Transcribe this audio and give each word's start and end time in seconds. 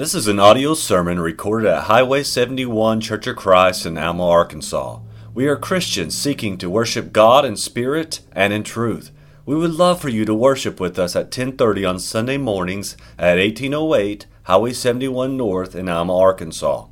This 0.00 0.14
is 0.14 0.28
an 0.28 0.40
audio 0.40 0.72
sermon 0.72 1.20
recorded 1.20 1.68
at 1.68 1.82
Highway 1.82 2.22
71 2.22 3.02
Church 3.02 3.26
of 3.26 3.36
Christ 3.36 3.84
in 3.84 3.98
Alma, 3.98 4.26
Arkansas. 4.26 5.00
We 5.34 5.46
are 5.46 5.56
Christians 5.56 6.16
seeking 6.16 6.56
to 6.56 6.70
worship 6.70 7.12
God 7.12 7.44
in 7.44 7.54
spirit 7.58 8.20
and 8.32 8.50
in 8.50 8.62
truth. 8.62 9.10
We 9.44 9.56
would 9.56 9.72
love 9.74 10.00
for 10.00 10.08
you 10.08 10.24
to 10.24 10.34
worship 10.34 10.80
with 10.80 10.98
us 10.98 11.14
at 11.14 11.30
10:30 11.30 11.84
on 11.84 11.98
Sunday 11.98 12.38
mornings 12.38 12.96
at 13.18 13.36
1808 13.36 14.24
Highway 14.44 14.72
71 14.72 15.36
North 15.36 15.76
in 15.76 15.86
Alma, 15.86 16.16
Arkansas. 16.16 16.86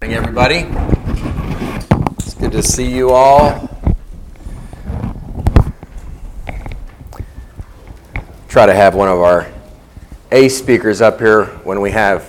Morning, 0.00 0.16
everybody. 0.16 0.66
It's 2.20 2.34
good 2.34 2.52
to 2.52 2.62
see 2.62 2.88
you 2.88 3.10
all. 3.10 3.68
Try 8.46 8.66
to 8.66 8.74
have 8.74 8.94
one 8.94 9.08
of 9.08 9.18
our 9.18 9.55
A 10.32 10.48
speakers 10.48 11.00
up 11.00 11.20
here 11.20 11.44
when 11.62 11.80
we 11.80 11.92
have 11.92 12.28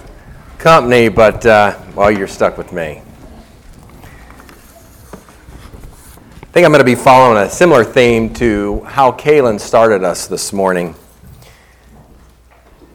company, 0.59 1.09
but 1.09 1.43
uh, 1.47 1.79
well, 1.95 2.11
you're 2.11 2.27
stuck 2.27 2.55
with 2.55 2.71
me. 2.71 3.01
I 6.43 6.45
think 6.51 6.63
I'm 6.63 6.71
going 6.71 6.77
to 6.77 6.83
be 6.83 6.93
following 6.93 7.43
a 7.43 7.49
similar 7.49 7.83
theme 7.83 8.31
to 8.35 8.81
how 8.81 9.13
Kaylin 9.13 9.59
started 9.59 10.03
us 10.03 10.27
this 10.27 10.53
morning, 10.53 10.93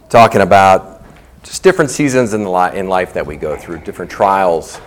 talking 0.09 0.41
about 0.41 1.03
just 1.43 1.65
different 1.65 1.91
seasons 1.91 2.33
in, 2.33 2.45
li- 2.45 2.79
in 2.79 2.87
life 2.87 3.13
that 3.15 3.27
we 3.27 3.35
go 3.35 3.57
through, 3.57 3.79
different 3.79 4.09
trials, 4.09 4.81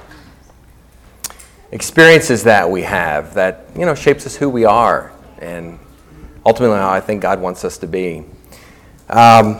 experiences 1.74 2.44
that 2.44 2.72
we 2.72 2.84
have 2.84 3.34
that 3.34 3.66
you 3.78 3.86
know 3.86 3.94
shapes 3.94 4.26
us 4.26 4.38
who 4.38 4.48
we 4.48 4.64
are, 4.64 5.12
and 5.40 5.78
ultimately 6.46 6.78
how 6.78 6.90
I 6.90 7.02
think 7.02 7.22
God 7.22 7.42
wants 7.42 7.66
us 7.66 7.78
to 7.80 7.88
be. 7.88 8.24
Um, 9.10 9.60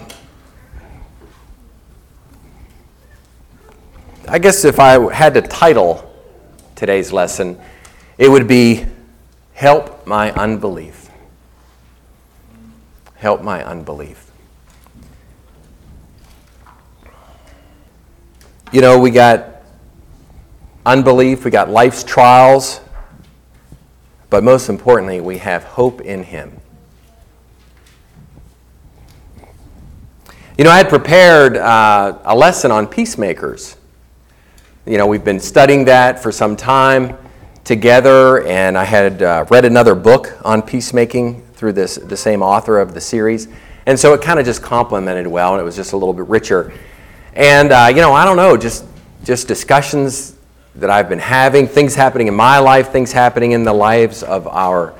I 4.28 4.40
guess 4.40 4.66
if 4.66 4.80
I 4.80 5.14
had 5.14 5.36
to 5.36 5.42
title 5.42 6.12
today's 6.76 7.14
lesson, 7.14 7.60
it 8.18 8.28
would 8.30 8.48
be 8.48 8.86
Help 9.54 10.08
My 10.08 10.32
Unbelief. 10.32 11.12
Help 13.16 13.44
My 13.44 13.64
Unbelief. 13.64 14.32
You 18.72 18.82
know, 18.82 19.00
we 19.00 19.12
got 19.12 19.62
unbelief, 20.88 21.46
we 21.46 21.52
got 21.52 21.70
life's 21.70 22.04
trials, 22.04 22.82
but 24.32 24.44
most 24.44 24.70
importantly, 24.70 25.22
we 25.22 25.38
have 25.38 25.64
hope 25.64 26.02
in 26.02 26.24
Him. 26.24 26.60
You 30.58 30.64
know, 30.64 30.72
I 30.72 30.78
had 30.78 30.90
prepared 30.90 31.58
uh, 31.58 32.18
a 32.24 32.36
lesson 32.36 32.72
on 32.72 32.88
peacemakers. 32.88 33.78
You 34.88 35.00
know, 35.00 35.08
we've 35.08 35.24
been 35.24 35.40
studying 35.40 35.86
that 35.86 36.22
for 36.22 36.32
some 36.32 36.56
time 36.56 37.18
together, 37.64 38.46
and 38.46 38.78
I 38.78 38.84
had 38.84 39.24
uh, 39.24 39.44
read 39.50 39.66
another 39.66 39.96
book 39.96 40.38
on 40.46 40.62
peacemaking 40.62 41.42
through 41.54 41.74
this, 41.74 41.96
the 41.96 42.16
same 42.16 42.44
author 42.44 42.78
of 42.78 42.94
the 42.94 43.02
series. 43.02 43.48
And 43.88 44.00
so 44.00 44.14
it 44.14 44.22
kind 44.22 44.38
of 44.40 44.46
just 44.46 44.62
complemented 44.62 45.26
well, 45.26 45.54
and 45.54 45.60
it 45.60 45.64
was 45.64 45.76
just 45.76 45.94
a 45.94 45.98
little 45.98 46.14
bit 46.14 46.28
richer. 46.28 46.72
And, 47.34 47.72
uh, 47.72 47.88
you 47.90 47.96
know, 47.96 48.14
I 48.14 48.26
don't 48.26 48.38
know, 48.38 48.58
just, 48.58 48.86
just 49.24 49.48
discussions 49.48 50.36
that 50.76 50.92
I've 50.92 51.10
been 51.10 51.18
having, 51.18 51.66
things 51.66 51.96
happening 51.96 52.28
in 52.28 52.36
my 52.36 52.60
life, 52.60 52.92
things 52.92 53.12
happening 53.12 53.54
in 53.54 53.64
the 53.64 53.74
lives 53.74 54.22
of 54.22 54.46
our 54.46 54.94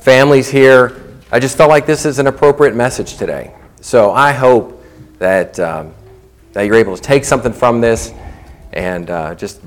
families 0.00 0.48
here. 0.48 1.00
I 1.30 1.38
just 1.38 1.56
felt 1.56 1.70
like 1.70 1.86
this 1.86 2.04
is 2.06 2.18
an 2.18 2.26
appropriate 2.26 2.74
message 2.74 3.18
today. 3.18 3.54
So 3.82 4.10
I 4.10 4.32
hope 4.32 4.82
that, 5.20 5.60
um, 5.60 5.94
that 6.54 6.62
you're 6.62 6.74
able 6.74 6.96
to 6.96 7.02
take 7.02 7.24
something 7.24 7.52
from 7.52 7.80
this 7.80 8.12
and 8.72 9.10
uh, 9.10 9.34
just 9.34 9.60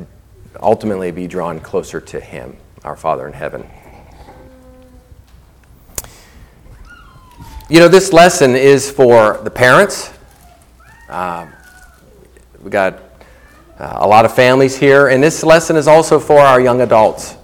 ultimately 0.62 1.12
be 1.12 1.28
drawn 1.28 1.60
closer 1.60 2.00
to 2.02 2.20
Him, 2.20 2.58
our 2.84 2.96
Father 2.96 3.28
in 3.28 3.34
heaven. 3.34 3.68
You 7.70 7.80
know, 7.80 7.88
this 7.88 8.12
lesson 8.12 8.56
is 8.56 8.92
for 8.92 9.40
the 9.44 9.50
parents. 9.50 10.12
Uh, 11.08 11.48
we 12.62 12.70
got 12.70 13.00
uh, 13.80 13.98
a 14.02 14.08
lot 14.08 14.26
of 14.26 14.36
families 14.36 14.78
here, 14.78 15.08
and 15.08 15.24
this 15.24 15.44
lesson 15.44 15.76
is 15.76 15.88
also 15.88 16.20
for 16.20 16.40
our 16.40 16.60
young 16.60 16.82
adults. 16.82 17.38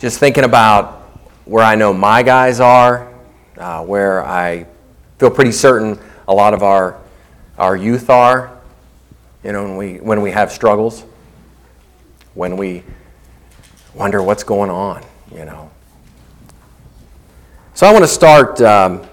Just 0.00 0.18
thinking 0.18 0.44
about 0.44 1.02
where 1.44 1.64
I 1.64 1.76
know 1.76 1.92
my 1.92 2.22
guys 2.22 2.58
are, 2.58 3.12
uh, 3.56 3.84
where 3.84 4.24
I 4.24 4.66
feel 5.18 5.30
pretty 5.30 5.52
certain 5.52 5.98
a 6.28 6.34
lot 6.34 6.52
of 6.52 6.62
our, 6.62 6.98
our 7.56 7.76
youth 7.76 8.10
are, 8.10 8.55
you 9.46 9.52
know, 9.52 9.62
when 9.62 9.76
we, 9.76 9.94
when 9.98 10.22
we 10.22 10.32
have 10.32 10.50
struggles, 10.50 11.04
when 12.34 12.56
we 12.56 12.82
wonder 13.94 14.20
what's 14.20 14.42
going 14.42 14.70
on, 14.70 15.04
you 15.30 15.44
know. 15.44 15.70
So 17.74 17.86
I 17.86 17.92
want 17.92 18.02
to 18.02 18.08
start, 18.08 18.60
um, 18.60 19.06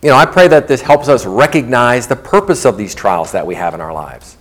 you 0.00 0.08
know, 0.08 0.16
I 0.16 0.24
pray 0.24 0.48
that 0.48 0.68
this 0.68 0.80
helps 0.80 1.08
us 1.08 1.26
recognize 1.26 2.06
the 2.06 2.16
purpose 2.16 2.64
of 2.64 2.78
these 2.78 2.94
trials 2.94 3.32
that 3.32 3.46
we 3.46 3.54
have 3.56 3.74
in 3.74 3.82
our 3.82 3.92
lives. 3.92 4.38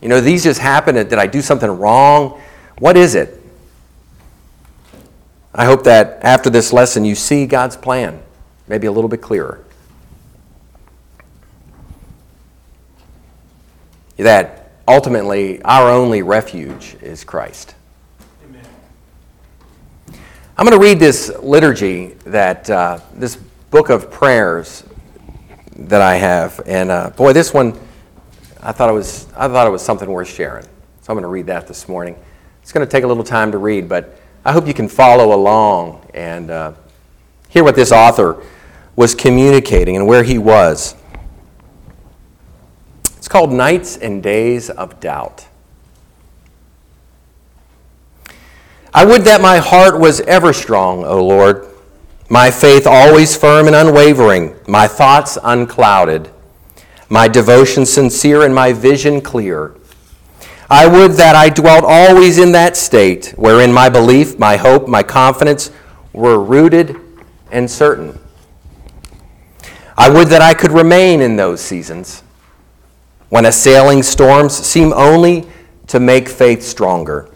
You 0.00 0.08
know, 0.08 0.20
these 0.20 0.44
just 0.44 0.60
happen. 0.60 0.94
Did 0.94 1.14
I 1.14 1.26
do 1.26 1.42
something 1.42 1.68
wrong? 1.68 2.40
What 2.78 2.96
is 2.96 3.16
it? 3.16 3.42
I 5.52 5.64
hope 5.64 5.82
that 5.84 6.22
after 6.22 6.50
this 6.50 6.72
lesson 6.72 7.04
you 7.04 7.16
see 7.16 7.46
God's 7.46 7.76
plan, 7.76 8.22
maybe 8.68 8.86
a 8.86 8.92
little 8.92 9.10
bit 9.10 9.22
clearer. 9.22 9.65
That 14.16 14.70
ultimately 14.88 15.62
our 15.62 15.90
only 15.90 16.22
refuge 16.22 16.96
is 17.02 17.24
Christ. 17.24 17.74
Amen. 18.44 18.64
I'm 20.56 20.66
going 20.66 20.78
to 20.78 20.82
read 20.82 20.98
this 20.98 21.30
liturgy 21.40 22.14
that, 22.24 22.68
uh, 22.70 23.00
this 23.14 23.36
book 23.70 23.90
of 23.90 24.10
prayers 24.10 24.84
that 25.76 26.00
I 26.00 26.16
have. 26.16 26.60
And 26.66 26.90
uh, 26.90 27.10
boy, 27.10 27.32
this 27.32 27.52
one, 27.52 27.78
I 28.62 28.72
thought, 28.72 28.88
it 28.88 28.94
was, 28.94 29.26
I 29.36 29.48
thought 29.48 29.66
it 29.66 29.70
was 29.70 29.82
something 29.82 30.08
worth 30.08 30.28
sharing. 30.28 30.64
So 30.64 31.12
I'm 31.12 31.14
going 31.14 31.22
to 31.22 31.28
read 31.28 31.46
that 31.46 31.68
this 31.68 31.88
morning. 31.88 32.16
It's 32.62 32.72
going 32.72 32.86
to 32.86 32.90
take 32.90 33.04
a 33.04 33.06
little 33.06 33.22
time 33.22 33.52
to 33.52 33.58
read, 33.58 33.88
but 33.88 34.18
I 34.44 34.52
hope 34.52 34.66
you 34.66 34.74
can 34.74 34.88
follow 34.88 35.34
along 35.34 36.08
and 36.14 36.50
uh, 36.50 36.72
hear 37.48 37.62
what 37.62 37.76
this 37.76 37.92
author 37.92 38.42
was 38.96 39.14
communicating 39.14 39.96
and 39.96 40.06
where 40.06 40.22
he 40.22 40.38
was. 40.38 40.94
It's 43.26 43.32
called 43.32 43.52
Nights 43.52 43.96
and 43.96 44.22
Days 44.22 44.70
of 44.70 45.00
Doubt. 45.00 45.48
I 48.94 49.04
would 49.04 49.22
that 49.22 49.40
my 49.40 49.58
heart 49.58 49.98
was 49.98 50.20
ever 50.20 50.52
strong, 50.52 51.04
O 51.04 51.26
Lord, 51.26 51.66
my 52.30 52.52
faith 52.52 52.86
always 52.86 53.36
firm 53.36 53.66
and 53.66 53.74
unwavering, 53.74 54.54
my 54.68 54.86
thoughts 54.86 55.36
unclouded, 55.42 56.30
my 57.08 57.26
devotion 57.26 57.84
sincere, 57.84 58.44
and 58.44 58.54
my 58.54 58.72
vision 58.72 59.20
clear. 59.20 59.74
I 60.70 60.86
would 60.86 61.14
that 61.14 61.34
I 61.34 61.48
dwelt 61.48 61.82
always 61.84 62.38
in 62.38 62.52
that 62.52 62.76
state 62.76 63.34
wherein 63.36 63.72
my 63.72 63.88
belief, 63.88 64.38
my 64.38 64.56
hope, 64.56 64.86
my 64.86 65.02
confidence 65.02 65.72
were 66.12 66.38
rooted 66.38 66.94
and 67.50 67.68
certain. 67.68 68.20
I 69.98 70.10
would 70.10 70.28
that 70.28 70.42
I 70.42 70.54
could 70.54 70.70
remain 70.70 71.20
in 71.20 71.34
those 71.34 71.60
seasons 71.60 72.22
when 73.28 73.46
assailing 73.46 74.02
storms 74.02 74.54
seem 74.54 74.92
only 74.92 75.46
to 75.88 76.00
make 76.00 76.28
faith 76.28 76.62
stronger, 76.62 77.28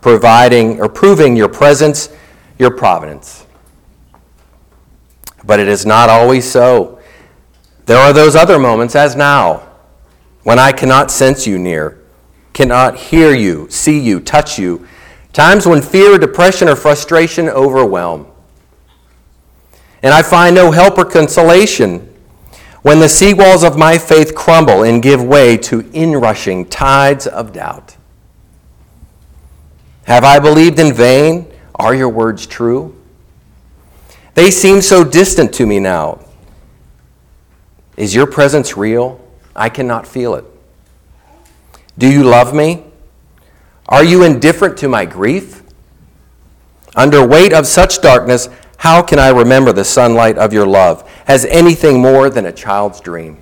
providing 0.00 0.80
or 0.80 0.88
proving 0.88 1.36
your 1.36 1.48
presence, 1.48 2.08
your 2.58 2.70
providence. 2.70 3.46
But 5.44 5.60
it 5.60 5.68
is 5.68 5.86
not 5.86 6.08
always 6.08 6.48
so. 6.48 7.00
There 7.86 7.98
are 7.98 8.12
those 8.12 8.36
other 8.36 8.58
moments, 8.58 8.94
as 8.94 9.16
now, 9.16 9.68
when 10.42 10.58
I 10.58 10.72
cannot 10.72 11.10
sense 11.10 11.46
you 11.46 11.58
near, 11.58 12.02
cannot 12.52 12.96
hear 12.96 13.34
you, 13.34 13.68
see 13.70 13.98
you, 13.98 14.20
touch 14.20 14.58
you, 14.58 14.86
times 15.32 15.66
when 15.66 15.80
fear, 15.82 16.18
depression, 16.18 16.68
or 16.68 16.76
frustration 16.76 17.48
overwhelm. 17.48 18.26
And 20.02 20.12
I 20.12 20.22
find 20.22 20.54
no 20.54 20.70
help 20.70 20.98
or 20.98 21.04
consolation 21.04 22.07
when 22.82 23.00
the 23.00 23.08
sea 23.08 23.34
walls 23.34 23.64
of 23.64 23.76
my 23.76 23.98
faith 23.98 24.34
crumble 24.34 24.82
and 24.82 25.02
give 25.02 25.22
way 25.22 25.56
to 25.58 25.80
inrushing 25.92 26.64
tides 26.66 27.26
of 27.26 27.52
doubt. 27.52 27.96
Have 30.04 30.24
I 30.24 30.38
believed 30.38 30.78
in 30.78 30.94
vain? 30.94 31.52
Are 31.74 31.94
your 31.94 32.08
words 32.08 32.46
true? 32.46 32.94
They 34.34 34.50
seem 34.50 34.80
so 34.80 35.04
distant 35.04 35.52
to 35.54 35.66
me 35.66 35.80
now. 35.80 36.20
Is 37.96 38.14
your 38.14 38.26
presence 38.26 38.76
real? 38.76 39.20
I 39.56 39.68
cannot 39.68 40.06
feel 40.06 40.34
it. 40.36 40.44
Do 41.98 42.08
you 42.08 42.22
love 42.22 42.54
me? 42.54 42.84
Are 43.88 44.04
you 44.04 44.22
indifferent 44.22 44.78
to 44.78 44.88
my 44.88 45.04
grief? 45.04 45.62
Under 46.94 47.26
weight 47.26 47.52
of 47.52 47.66
such 47.66 48.00
darkness, 48.00 48.48
how 48.78 49.02
can 49.02 49.18
I 49.18 49.28
remember 49.30 49.72
the 49.72 49.84
sunlight 49.84 50.38
of 50.38 50.52
your 50.52 50.66
love 50.66 51.08
as 51.26 51.44
anything 51.46 52.00
more 52.00 52.30
than 52.30 52.46
a 52.46 52.52
child's 52.52 53.00
dream? 53.00 53.38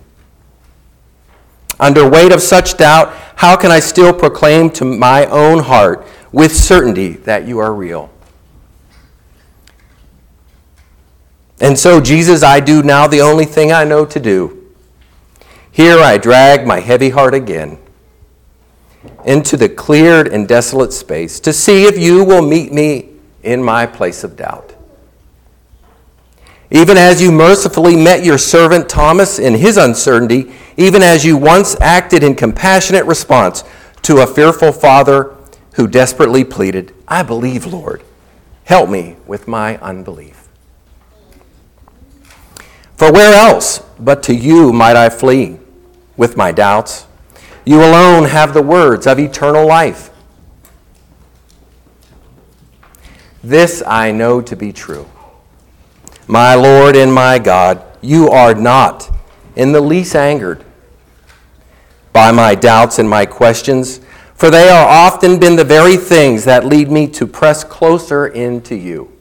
Under 1.79 2.09
weight 2.09 2.33
of 2.33 2.41
such 2.41 2.79
doubt, 2.79 3.15
how 3.37 3.55
can 3.55 3.71
I 3.71 3.81
still 3.81 4.15
proclaim 4.15 4.71
to 4.71 4.85
my 4.85 5.27
own 5.27 5.63
heart 5.63 6.07
with 6.33 6.57
certainty 6.57 7.13
that 7.13 7.47
you 7.47 7.59
are 7.59 7.75
real? 7.75 8.11
And 11.61 11.79
so, 11.79 12.01
Jesus, 12.01 12.43
I 12.43 12.61
do 12.61 12.83
now 12.83 13.07
the 13.07 13.21
only 13.21 13.45
thing 13.45 13.73
I 13.73 13.85
know 13.85 14.07
to 14.07 14.19
do. 14.19 14.73
Here 15.71 15.99
I 15.99 16.17
drag 16.17 16.67
my 16.67 16.81
heavy 16.81 17.11
heart 17.11 17.35
again 17.35 17.79
into 19.27 19.59
the 19.59 19.69
cleared 19.69 20.29
and 20.29 20.49
desolate 20.49 20.95
space 20.95 21.41
to 21.41 21.53
see 21.53 21.85
if 21.85 21.99
you 21.99 22.25
will 22.25 22.43
meet 22.43 22.73
me 22.73 23.11
in 23.43 23.63
my 23.63 23.85
place 23.85 24.25
of 24.25 24.37
doubt. 24.37 24.76
Even 26.71 26.97
as 26.97 27.23
you 27.23 27.31
mercifully 27.31 27.95
met 27.95 28.25
your 28.25 28.39
servant 28.39 28.89
Thomas 28.89 29.39
in 29.39 29.55
his 29.55 29.77
uncertainty, 29.77 30.53
even 30.77 31.03
as 31.03 31.25
you 31.25 31.37
once 31.37 31.81
acted 31.81 32.25
in 32.25 32.35
compassionate 32.35 33.05
response 33.05 33.63
to 34.03 34.19
a 34.19 34.27
fearful 34.27 34.73
father 34.73 35.37
who 35.75 35.87
desperately 35.87 36.45
pleaded, 36.45 36.93
I 37.07 37.23
believe, 37.23 37.67
Lord. 37.67 38.03
Help 38.65 38.91
me 38.91 39.17
with 39.27 39.47
my 39.47 39.77
unbelief. 39.79 40.49
For 42.97 43.13
where 43.13 43.35
else 43.35 43.79
but 43.99 44.23
to 44.25 44.35
you 44.35 44.73
might 44.73 44.97
I 44.97 45.09
flee 45.09 45.59
with 46.17 46.37
my 46.37 46.51
doubts? 46.51 47.07
You 47.65 47.81
alone 47.81 48.25
have 48.25 48.55
the 48.55 48.63
words 48.63 49.07
of 49.07 49.19
eternal 49.19 49.67
life. 49.67 50.11
This 53.45 53.83
I 53.87 54.11
know 54.11 54.41
to 54.41 54.57
be 54.57 54.73
true. 54.73 55.09
My 56.29 56.55
Lord 56.55 56.97
and 56.97 57.13
my 57.13 57.39
God, 57.39 57.85
you 58.01 58.29
are 58.29 58.55
not 58.55 59.11
in 59.55 59.73
the 59.73 59.81
least 59.81 60.17
angered 60.17 60.65
by 62.13 62.33
my 62.33 62.55
doubts 62.55 62.99
and 62.99 63.09
my 63.09 63.27
questions, 63.27 64.01
for 64.35 64.51
they 64.51 64.69
are 64.69 64.89
often 64.89 65.39
been 65.39 65.55
the 65.55 65.65
very 65.65 65.97
things 65.97 66.45
that 66.45 66.65
lead 66.65 66.91
me 66.91 67.07
to 67.09 67.27
press 67.27 67.63
closer 67.63 68.27
into 68.27 68.75
you. 68.75 69.13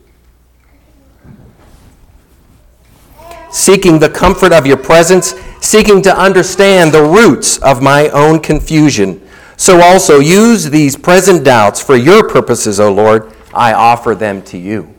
Seeking 3.51 3.99
the 3.99 4.09
comfort 4.09 4.51
of 4.51 4.65
your 4.65 4.77
presence, 4.77 5.35
seeking 5.61 6.01
to 6.01 6.17
understand 6.17 6.91
the 6.91 7.03
roots 7.03 7.57
of 7.59 7.81
my 7.81 8.09
own 8.09 8.39
confusion. 8.39 9.21
So 9.57 9.81
also 9.81 10.19
use 10.19 10.69
these 10.69 10.97
present 10.97 11.43
doubts 11.43 11.81
for 11.81 11.95
your 11.95 12.27
purposes, 12.27 12.79
O 12.79 12.91
Lord. 12.91 13.31
I 13.53 13.73
offer 13.73 14.15
them 14.15 14.41
to 14.43 14.57
you. 14.57 14.94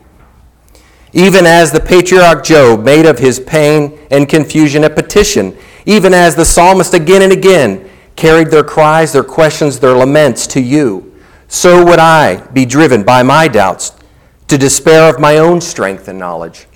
Even 1.17 1.47
as 1.47 1.71
the 1.71 1.79
patriarch 1.79 2.43
Job 2.43 2.85
made 2.85 3.07
of 3.07 3.17
his 3.17 3.39
pain 3.39 3.97
and 4.11 4.29
confusion 4.29 4.83
a 4.83 4.89
petition, 4.89 5.57
even 5.87 6.13
as 6.13 6.35
the 6.35 6.45
psalmist 6.45 6.93
again 6.93 7.23
and 7.23 7.33
again 7.33 7.89
carried 8.15 8.49
their 8.49 8.63
cries, 8.63 9.13
their 9.13 9.23
questions, 9.23 9.79
their 9.79 9.95
laments 9.95 10.45
to 10.45 10.61
you, 10.61 11.15
so 11.47 11.83
would 11.83 11.97
I 11.97 12.45
be 12.51 12.65
driven 12.65 13.01
by 13.03 13.23
my 13.23 13.47
doubts 13.47 13.93
to 14.47 14.59
despair 14.59 15.09
of 15.09 15.19
my 15.19 15.39
own 15.39 15.59
strength 15.59 16.07
and 16.07 16.19
knowledge 16.19 16.67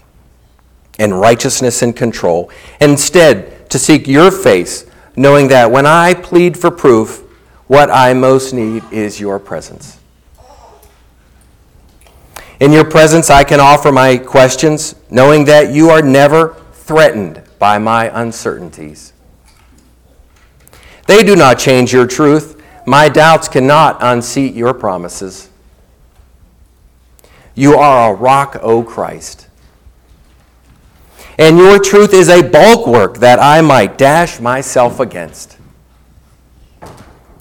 and 0.97 1.21
righteousness 1.21 1.83
and 1.83 1.95
control, 1.95 2.49
instead 2.79 3.69
to 3.69 3.77
seek 3.77 4.07
your 4.07 4.31
face, 4.31 4.87
knowing 5.15 5.49
that 5.49 5.69
when 5.69 5.85
I 5.85 6.15
plead 6.15 6.57
for 6.57 6.71
proof, 6.71 7.19
what 7.67 7.91
I 7.91 8.15
most 8.15 8.53
need 8.53 8.83
is 8.91 9.19
your 9.19 9.37
presence. 9.37 10.00
In 12.61 12.71
your 12.71 12.85
presence, 12.85 13.31
I 13.31 13.43
can 13.43 13.59
offer 13.59 13.91
my 13.91 14.17
questions, 14.17 14.93
knowing 15.09 15.45
that 15.45 15.73
you 15.73 15.89
are 15.89 16.03
never 16.03 16.55
threatened 16.73 17.41
by 17.57 17.79
my 17.79 18.11
uncertainties. 18.21 19.13
They 21.07 21.23
do 21.23 21.35
not 21.35 21.57
change 21.57 21.91
your 21.91 22.05
truth. 22.05 22.61
My 22.85 23.09
doubts 23.09 23.47
cannot 23.47 23.97
unseat 23.99 24.53
your 24.53 24.75
promises. 24.75 25.49
You 27.55 27.77
are 27.77 28.13
a 28.13 28.15
rock, 28.15 28.57
O 28.61 28.83
Christ. 28.83 29.47
And 31.39 31.57
your 31.57 31.79
truth 31.79 32.13
is 32.13 32.29
a 32.29 32.43
bulwark 32.43 33.17
that 33.17 33.39
I 33.39 33.61
might 33.61 33.97
dash 33.97 34.39
myself 34.39 34.99
against 34.99 35.57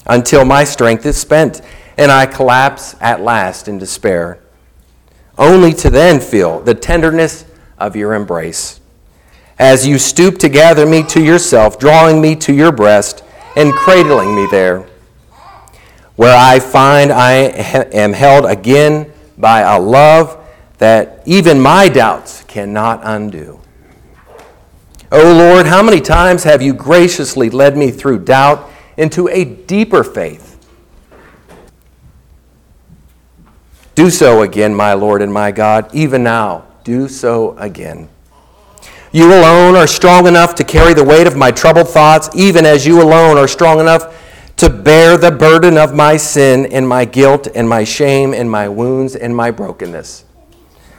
until 0.07 0.45
my 0.45 0.63
strength 0.63 1.05
is 1.05 1.17
spent 1.17 1.61
and 1.95 2.11
I 2.11 2.25
collapse 2.25 2.95
at 2.99 3.21
last 3.21 3.67
in 3.67 3.77
despair, 3.77 4.39
only 5.41 5.73
to 5.73 5.89
then 5.89 6.21
feel 6.21 6.61
the 6.61 6.75
tenderness 6.75 7.43
of 7.77 7.95
your 7.97 8.13
embrace 8.13 8.79
as 9.61 9.85
you 9.85 9.99
stoop 9.99 10.39
to 10.39 10.49
gather 10.49 10.87
me 10.87 11.03
to 11.03 11.23
yourself, 11.23 11.77
drawing 11.77 12.19
me 12.19 12.35
to 12.35 12.51
your 12.51 12.71
breast 12.71 13.23
and 13.55 13.71
cradling 13.73 14.35
me 14.35 14.47
there, 14.49 14.87
where 16.15 16.35
I 16.35 16.59
find 16.59 17.11
I 17.11 17.33
am 17.93 18.13
held 18.13 18.45
again 18.45 19.13
by 19.37 19.61
a 19.61 19.79
love 19.79 20.43
that 20.79 21.21
even 21.27 21.61
my 21.61 21.89
doubts 21.89 22.43
cannot 22.45 23.01
undo. 23.03 23.61
O 25.11 25.21
Lord, 25.21 25.67
how 25.67 25.83
many 25.83 26.01
times 26.01 26.43
have 26.43 26.63
you 26.63 26.73
graciously 26.73 27.51
led 27.51 27.77
me 27.77 27.91
through 27.91 28.25
doubt 28.25 28.67
into 28.97 29.27
a 29.27 29.45
deeper 29.45 30.03
faith? 30.03 30.50
Do 34.01 34.09
so 34.09 34.41
again, 34.41 34.73
my 34.73 34.93
Lord 34.93 35.21
and 35.21 35.31
my 35.31 35.51
God, 35.51 35.93
even 35.93 36.23
now. 36.23 36.65
Do 36.83 37.07
so 37.07 37.55
again. 37.59 38.09
You 39.11 39.27
alone 39.27 39.75
are 39.75 39.85
strong 39.85 40.25
enough 40.25 40.55
to 40.55 40.63
carry 40.63 40.95
the 40.95 41.03
weight 41.03 41.27
of 41.27 41.37
my 41.37 41.51
troubled 41.51 41.87
thoughts, 41.87 42.27
even 42.33 42.65
as 42.65 42.83
you 42.83 42.99
alone 42.99 43.37
are 43.37 43.47
strong 43.47 43.79
enough 43.79 44.19
to 44.57 44.71
bear 44.71 45.17
the 45.17 45.29
burden 45.29 45.77
of 45.77 45.93
my 45.93 46.17
sin 46.17 46.65
and 46.73 46.89
my 46.89 47.05
guilt 47.05 47.47
and 47.53 47.69
my 47.69 47.83
shame 47.83 48.33
and 48.33 48.49
my 48.49 48.67
wounds 48.67 49.15
and 49.15 49.35
my 49.35 49.51
brokenness. 49.51 50.25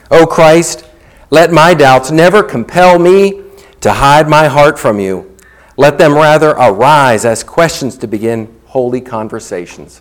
O 0.09 0.25
Christ, 0.25 0.87
let 1.29 1.51
my 1.51 1.73
doubts 1.73 2.09
never 2.09 2.41
compel 2.41 2.99
me 2.99 3.41
to 3.81 3.91
hide 3.91 4.29
my 4.29 4.47
heart 4.47 4.79
from 4.79 5.01
you. 5.01 5.35
Let 5.75 5.97
them 5.97 6.13
rather 6.13 6.51
arise 6.51 7.25
as 7.25 7.43
questions 7.43 7.97
to 7.97 8.07
begin 8.07 8.61
holy 8.67 9.01
conversations. 9.01 9.99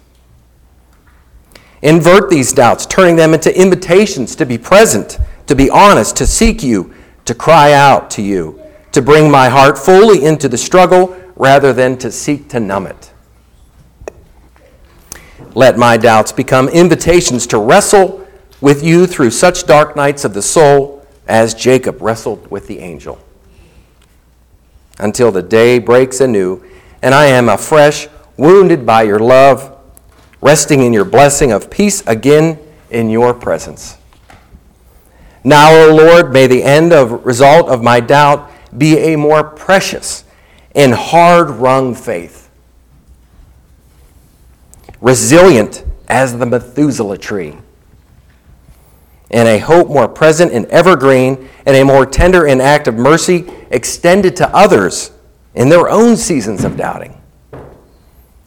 Invert 1.82 2.30
these 2.30 2.52
doubts, 2.52 2.86
turning 2.86 3.16
them 3.16 3.34
into 3.34 3.56
invitations 3.60 4.36
to 4.36 4.46
be 4.46 4.56
present, 4.56 5.18
to 5.46 5.56
be 5.56 5.68
honest, 5.68 6.16
to 6.16 6.26
seek 6.26 6.62
you 6.62 6.94
to 7.24 7.34
cry 7.34 7.72
out 7.72 8.10
to 8.12 8.22
you, 8.22 8.60
to 8.92 9.02
bring 9.02 9.30
my 9.30 9.48
heart 9.48 9.76
fully 9.76 10.24
into 10.24 10.48
the 10.48 10.58
struggle 10.58 11.16
rather 11.34 11.72
than 11.72 11.98
to 11.98 12.10
seek 12.12 12.48
to 12.50 12.60
numb 12.60 12.86
it. 12.86 13.12
Let 15.54 15.76
my 15.76 15.96
doubts 15.96 16.32
become 16.32 16.68
invitations 16.68 17.46
to 17.48 17.58
wrestle 17.58 18.26
with 18.60 18.82
you 18.82 19.06
through 19.06 19.30
such 19.30 19.66
dark 19.66 19.96
nights 19.96 20.24
of 20.24 20.34
the 20.34 20.42
soul 20.42 21.04
as 21.26 21.52
Jacob 21.52 22.00
wrestled 22.00 22.48
with 22.50 22.68
the 22.68 22.78
angel. 22.78 23.18
Until 24.98 25.32
the 25.32 25.42
day 25.42 25.78
breaks 25.78 26.20
anew 26.20 26.62
and 27.02 27.14
I 27.14 27.26
am 27.26 27.48
afresh 27.48 28.08
wounded 28.36 28.86
by 28.86 29.02
your 29.02 29.18
love, 29.18 29.76
resting 30.42 30.82
in 30.82 30.92
your 30.92 31.04
blessing 31.04 31.52
of 31.52 31.70
peace 31.70 32.06
again 32.06 32.58
in 32.90 33.08
your 33.08 33.32
presence. 33.32 33.96
Now, 35.44 35.72
O 35.72 35.94
Lord, 35.94 36.32
may 36.32 36.46
the 36.46 36.62
end 36.62 36.92
of 36.92 37.24
result 37.24 37.68
of 37.68 37.82
my 37.82 38.00
doubt 38.00 38.50
be 38.76 38.98
a 38.98 39.16
more 39.16 39.42
precious 39.42 40.24
and 40.74 40.92
hard 40.92 41.48
wrung 41.50 41.94
faith, 41.94 42.50
resilient 45.00 45.84
as 46.08 46.38
the 46.38 46.46
Methuselah 46.46 47.18
tree, 47.18 47.56
and 49.30 49.48
a 49.48 49.58
hope 49.58 49.88
more 49.88 50.08
present 50.08 50.52
and 50.52 50.66
evergreen, 50.66 51.48
and 51.66 51.76
a 51.76 51.84
more 51.84 52.04
tender 52.04 52.46
and 52.46 52.60
active 52.60 52.94
mercy 52.94 53.50
extended 53.70 54.36
to 54.36 54.48
others 54.54 55.12
in 55.54 55.68
their 55.68 55.88
own 55.88 56.16
seasons 56.16 56.64
of 56.64 56.76
doubting. 56.76 57.21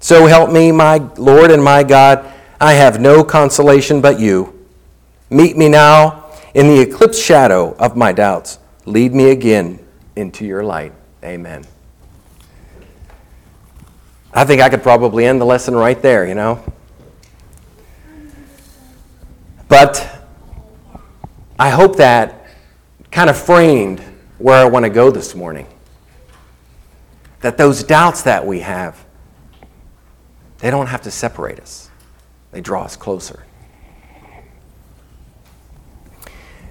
So 0.06 0.28
help 0.28 0.52
me, 0.52 0.72
my 0.72 0.98
Lord 1.18 1.50
and 1.50 1.64
my 1.64 1.82
God, 1.82 2.32
I 2.62 2.74
have 2.74 3.02
no 3.02 3.24
consolation 3.24 4.02
but 4.02 4.20
you. 4.20 4.68
Meet 5.32 5.58
me 5.58 5.68
now 5.68 6.30
in 6.54 6.68
the 6.68 6.80
eclipse 6.80 7.20
shadow 7.20 7.74
of 7.78 7.98
my 7.98 8.12
doubts, 8.12 8.60
lead 8.86 9.16
me 9.16 9.32
again 9.32 9.84
into 10.16 10.46
your 10.46 10.64
light. 10.64 10.94
Amen. 11.24 11.66
I 14.32 14.46
think 14.46 14.62
I 14.62 14.70
could 14.70 14.84
probably 14.84 15.26
end 15.26 15.42
the 15.42 15.46
lesson 15.46 15.74
right 15.74 16.00
there, 16.00 16.28
you 16.28 16.36
know. 16.36 16.64
But 19.68 20.08
I 21.58 21.72
hope 21.72 21.96
that 21.96 22.46
kind 23.10 23.28
of 23.28 23.36
framed 23.36 24.02
where 24.38 24.58
I 24.58 24.66
want 24.66 24.86
to 24.86 24.92
go 24.92 25.10
this 25.10 25.34
morning. 25.34 25.66
That 27.42 27.58
those 27.58 27.82
doubts 27.84 28.22
that 28.22 28.46
we 28.46 28.60
have, 28.60 29.04
they 30.66 30.72
don't 30.72 30.88
have 30.88 31.04
to 31.04 31.12
separate 31.12 31.60
us, 31.60 31.92
they 32.52 32.60
draw 32.60 32.82
us 32.82 32.96
closer. 32.96 33.46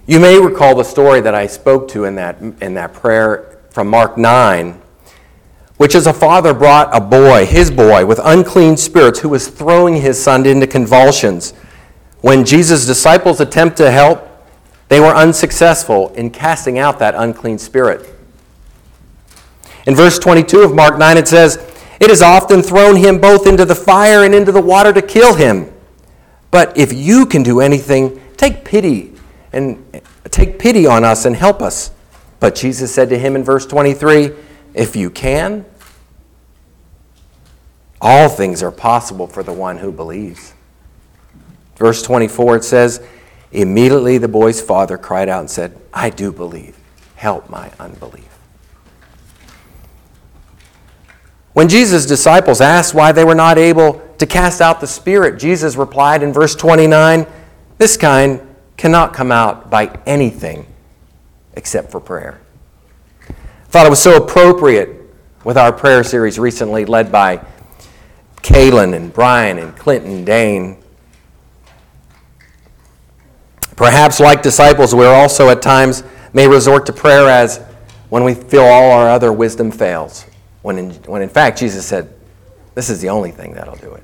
You 0.04 0.18
may 0.18 0.36
recall 0.36 0.74
the 0.74 0.82
story 0.82 1.20
that 1.20 1.32
I 1.32 1.46
spoke 1.46 1.86
to 1.90 2.04
in 2.04 2.16
that, 2.16 2.40
in 2.40 2.74
that 2.74 2.92
prayer 2.92 3.60
from 3.70 3.86
Mark 3.86 4.18
9, 4.18 4.82
which 5.76 5.94
is 5.94 6.08
a 6.08 6.12
father 6.12 6.52
brought 6.52 6.88
a 6.92 7.00
boy, 7.00 7.46
his 7.46 7.70
boy, 7.70 8.04
with 8.04 8.18
unclean 8.24 8.76
spirits, 8.76 9.20
who 9.20 9.28
was 9.28 9.46
throwing 9.46 9.94
his 9.94 10.20
son 10.20 10.44
into 10.44 10.66
convulsions. 10.66 11.52
When 12.20 12.44
Jesus' 12.44 12.86
disciples 12.86 13.38
attempt 13.38 13.76
to 13.76 13.92
help, 13.92 14.28
they 14.88 14.98
were 14.98 15.14
unsuccessful 15.14 16.08
in 16.14 16.30
casting 16.30 16.80
out 16.80 16.98
that 16.98 17.14
unclean 17.14 17.58
spirit. 17.58 18.12
In 19.86 19.94
verse 19.94 20.18
22 20.18 20.62
of 20.62 20.74
Mark 20.74 20.98
9, 20.98 21.16
it 21.16 21.28
says, 21.28 21.70
It 22.00 22.10
has 22.10 22.22
often 22.22 22.62
thrown 22.62 22.96
him 22.96 23.20
both 23.20 23.46
into 23.46 23.64
the 23.64 23.74
fire 23.74 24.24
and 24.24 24.34
into 24.34 24.52
the 24.52 24.60
water 24.60 24.92
to 24.92 25.02
kill 25.02 25.34
him. 25.34 25.72
But 26.50 26.76
if 26.76 26.92
you 26.92 27.26
can 27.26 27.42
do 27.42 27.60
anything, 27.60 28.20
take 28.36 28.64
pity 28.64 29.12
and 29.52 30.02
take 30.30 30.58
pity 30.58 30.86
on 30.86 31.04
us 31.04 31.24
and 31.24 31.34
help 31.34 31.62
us. 31.62 31.92
But 32.40 32.54
Jesus 32.54 32.94
said 32.94 33.08
to 33.10 33.18
him 33.18 33.36
in 33.36 33.44
verse 33.44 33.66
23, 33.66 34.32
If 34.74 34.96
you 34.96 35.10
can, 35.10 35.64
all 38.00 38.28
things 38.28 38.62
are 38.62 38.72
possible 38.72 39.26
for 39.26 39.42
the 39.42 39.52
one 39.52 39.78
who 39.78 39.90
believes. 39.90 40.52
Verse 41.76 42.02
24, 42.02 42.56
it 42.56 42.64
says, 42.64 43.04
Immediately 43.52 44.18
the 44.18 44.28
boy's 44.28 44.60
father 44.60 44.98
cried 44.98 45.28
out 45.28 45.40
and 45.40 45.50
said, 45.50 45.80
I 45.92 46.10
do 46.10 46.32
believe. 46.32 46.76
Help 47.14 47.48
my 47.48 47.70
unbelief. 47.78 48.33
When 51.54 51.68
Jesus' 51.68 52.04
disciples 52.04 52.60
asked 52.60 52.94
why 52.94 53.12
they 53.12 53.24
were 53.24 53.34
not 53.34 53.58
able 53.58 54.02
to 54.18 54.26
cast 54.26 54.60
out 54.60 54.80
the 54.80 54.88
Spirit, 54.88 55.38
Jesus 55.38 55.76
replied 55.76 56.22
in 56.22 56.32
verse 56.32 56.54
29 56.56 57.26
This 57.78 57.96
kind 57.96 58.40
cannot 58.76 59.14
come 59.14 59.30
out 59.30 59.70
by 59.70 59.96
anything 60.04 60.66
except 61.54 61.92
for 61.92 62.00
prayer. 62.00 62.40
I 63.30 63.34
thought 63.68 63.86
it 63.86 63.90
was 63.90 64.02
so 64.02 64.16
appropriate 64.16 65.00
with 65.44 65.56
our 65.56 65.72
prayer 65.72 66.02
series 66.02 66.40
recently, 66.40 66.84
led 66.86 67.12
by 67.12 67.40
Kaylin 68.38 68.92
and 68.92 69.12
Brian 69.12 69.58
and 69.58 69.76
Clinton 69.76 70.24
Dane. 70.24 70.76
Perhaps, 73.76 74.18
like 74.18 74.42
disciples, 74.42 74.92
we 74.92 75.04
also 75.04 75.50
at 75.50 75.62
times 75.62 76.02
may 76.32 76.48
resort 76.48 76.84
to 76.86 76.92
prayer 76.92 77.28
as 77.30 77.58
when 78.08 78.24
we 78.24 78.34
feel 78.34 78.64
all 78.64 78.90
our 78.90 79.08
other 79.08 79.32
wisdom 79.32 79.70
fails 79.70 80.26
when 80.64 80.78
in, 80.78 80.90
when 81.04 81.20
in 81.20 81.28
fact 81.28 81.58
Jesus 81.58 81.84
said, 81.84 82.12
This 82.74 82.88
is 82.88 83.02
the 83.02 83.10
only 83.10 83.30
thing 83.30 83.52
that'll 83.52 83.76
do 83.76 83.92
it 83.92 84.02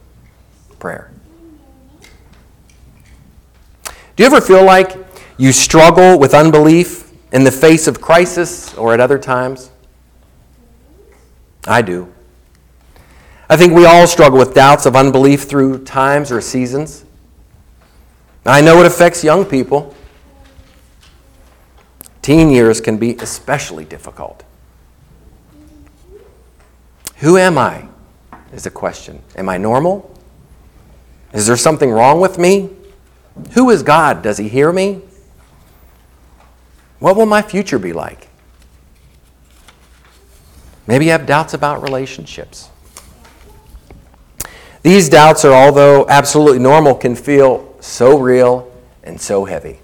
prayer. 0.78 1.10
Do 3.90 4.22
you 4.22 4.26
ever 4.26 4.40
feel 4.40 4.64
like 4.64 4.96
you 5.38 5.52
struggle 5.52 6.18
with 6.18 6.34
unbelief 6.34 7.12
in 7.32 7.44
the 7.44 7.50
face 7.50 7.86
of 7.86 8.00
crisis 8.00 8.74
or 8.74 8.92
at 8.92 9.00
other 9.00 9.18
times? 9.18 9.70
I 11.66 11.80
do. 11.80 12.12
I 13.48 13.56
think 13.56 13.72
we 13.72 13.86
all 13.86 14.06
struggle 14.06 14.38
with 14.38 14.54
doubts 14.54 14.84
of 14.84 14.96
unbelief 14.96 15.44
through 15.44 15.84
times 15.84 16.30
or 16.30 16.42
seasons. 16.42 17.04
I 18.44 18.60
know 18.60 18.80
it 18.80 18.86
affects 18.86 19.24
young 19.24 19.46
people. 19.46 19.94
Teen 22.20 22.50
years 22.50 22.80
can 22.80 22.98
be 22.98 23.16
especially 23.16 23.86
difficult. 23.86 24.44
Who 27.20 27.36
am 27.36 27.58
I? 27.58 27.86
Is 28.52 28.64
the 28.64 28.70
question. 28.70 29.22
Am 29.36 29.48
I 29.48 29.58
normal? 29.58 30.10
Is 31.32 31.46
there 31.46 31.56
something 31.56 31.90
wrong 31.90 32.20
with 32.20 32.38
me? 32.38 32.70
Who 33.52 33.70
is 33.70 33.82
God? 33.82 34.22
Does 34.22 34.38
He 34.38 34.48
hear 34.48 34.72
me? 34.72 35.02
What 36.98 37.16
will 37.16 37.26
my 37.26 37.42
future 37.42 37.78
be 37.78 37.92
like? 37.92 38.28
Maybe 40.86 41.04
you 41.06 41.10
have 41.12 41.26
doubts 41.26 41.54
about 41.54 41.82
relationships. 41.82 42.70
These 44.82 45.10
doubts 45.10 45.44
are, 45.44 45.52
although 45.52 46.06
absolutely 46.08 46.58
normal, 46.58 46.94
can 46.94 47.14
feel 47.14 47.76
so 47.80 48.18
real 48.18 48.72
and 49.04 49.20
so 49.20 49.44
heavy. 49.44 49.78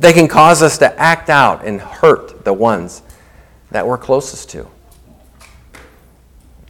They 0.00 0.12
can 0.12 0.26
cause 0.26 0.62
us 0.62 0.78
to 0.78 0.98
act 0.98 1.30
out 1.30 1.64
and 1.64 1.80
hurt 1.80 2.44
the 2.44 2.52
ones 2.52 3.02
that 3.70 3.86
we're 3.86 3.98
closest 3.98 4.50
to. 4.50 4.66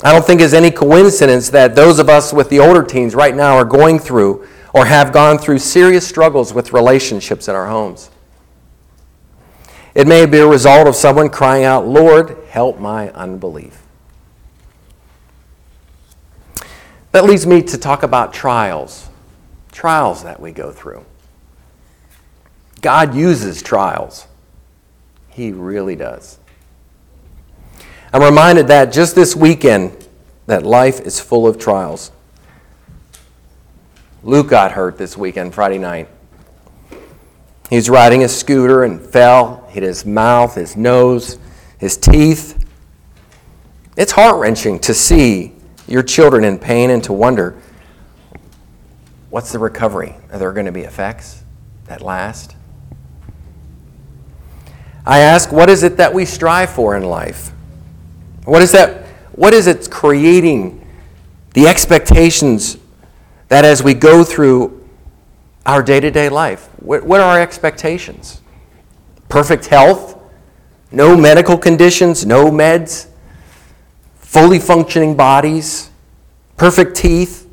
I 0.02 0.12
don't 0.12 0.24
think 0.24 0.40
it's 0.40 0.54
any 0.54 0.70
coincidence 0.70 1.50
that 1.50 1.74
those 1.74 1.98
of 1.98 2.08
us 2.08 2.32
with 2.32 2.48
the 2.48 2.58
older 2.58 2.82
teens 2.82 3.14
right 3.14 3.34
now 3.34 3.56
are 3.56 3.64
going 3.64 3.98
through 3.98 4.46
or 4.72 4.86
have 4.86 5.12
gone 5.12 5.36
through 5.36 5.58
serious 5.58 6.06
struggles 6.06 6.54
with 6.54 6.72
relationships 6.72 7.48
in 7.48 7.54
our 7.54 7.66
homes. 7.68 8.10
It 9.94 10.06
may 10.06 10.24
be 10.24 10.38
a 10.38 10.46
result 10.46 10.86
of 10.86 10.94
someone 10.94 11.28
crying 11.28 11.64
out, 11.64 11.86
Lord, 11.86 12.36
help 12.48 12.78
my 12.78 13.10
unbelief. 13.10 13.82
That 17.12 17.24
leads 17.24 17.46
me 17.46 17.60
to 17.62 17.76
talk 17.76 18.02
about 18.02 18.32
trials, 18.32 19.08
trials 19.72 20.22
that 20.22 20.40
we 20.40 20.52
go 20.52 20.70
through. 20.70 21.04
God 22.80 23.14
uses 23.14 23.62
trials, 23.62 24.26
He 25.28 25.52
really 25.52 25.96
does. 25.96 26.38
I'm 28.12 28.22
reminded 28.22 28.68
that 28.68 28.92
just 28.92 29.14
this 29.14 29.36
weekend, 29.36 29.96
that 30.46 30.64
life 30.64 31.00
is 31.00 31.20
full 31.20 31.46
of 31.46 31.58
trials. 31.58 32.10
Luke 34.24 34.48
got 34.48 34.72
hurt 34.72 34.98
this 34.98 35.16
weekend, 35.16 35.54
Friday 35.54 35.78
night. 35.78 36.08
He 37.68 37.76
was 37.76 37.88
riding 37.88 38.24
a 38.24 38.28
scooter 38.28 38.82
and 38.82 39.00
fell, 39.00 39.64
hit 39.68 39.84
his 39.84 40.04
mouth, 40.04 40.56
his 40.56 40.76
nose, 40.76 41.38
his 41.78 41.96
teeth. 41.96 42.66
It's 43.96 44.10
heart 44.10 44.40
wrenching 44.40 44.80
to 44.80 44.92
see 44.92 45.54
your 45.86 46.02
children 46.02 46.42
in 46.42 46.58
pain 46.58 46.90
and 46.90 47.02
to 47.04 47.12
wonder 47.12 47.56
what's 49.30 49.52
the 49.52 49.60
recovery? 49.60 50.16
Are 50.32 50.38
there 50.38 50.52
going 50.52 50.66
to 50.66 50.72
be 50.72 50.80
effects 50.80 51.44
that 51.84 52.02
last? 52.02 52.56
I 55.06 55.20
ask, 55.20 55.52
what 55.52 55.70
is 55.70 55.84
it 55.84 55.96
that 55.98 56.12
we 56.12 56.24
strive 56.24 56.70
for 56.70 56.96
in 56.96 57.04
life? 57.04 57.52
What 58.44 58.62
is 58.62 58.72
that? 58.72 59.06
What 59.32 59.54
is 59.54 59.66
it 59.66 59.90
creating 59.90 60.86
the 61.54 61.66
expectations 61.66 62.78
that 63.48 63.64
as 63.64 63.82
we 63.82 63.94
go 63.94 64.24
through 64.24 64.86
our 65.66 65.82
day 65.82 66.00
to 66.00 66.10
day 66.10 66.28
life, 66.28 66.68
what, 66.78 67.04
what 67.04 67.20
are 67.20 67.30
our 67.30 67.40
expectations? 67.40 68.40
Perfect 69.28 69.66
health, 69.66 70.18
no 70.90 71.16
medical 71.16 71.56
conditions, 71.56 72.26
no 72.26 72.50
meds, 72.50 73.08
fully 74.16 74.58
functioning 74.58 75.16
bodies, 75.16 75.90
perfect 76.56 76.96
teeth, 76.96 77.48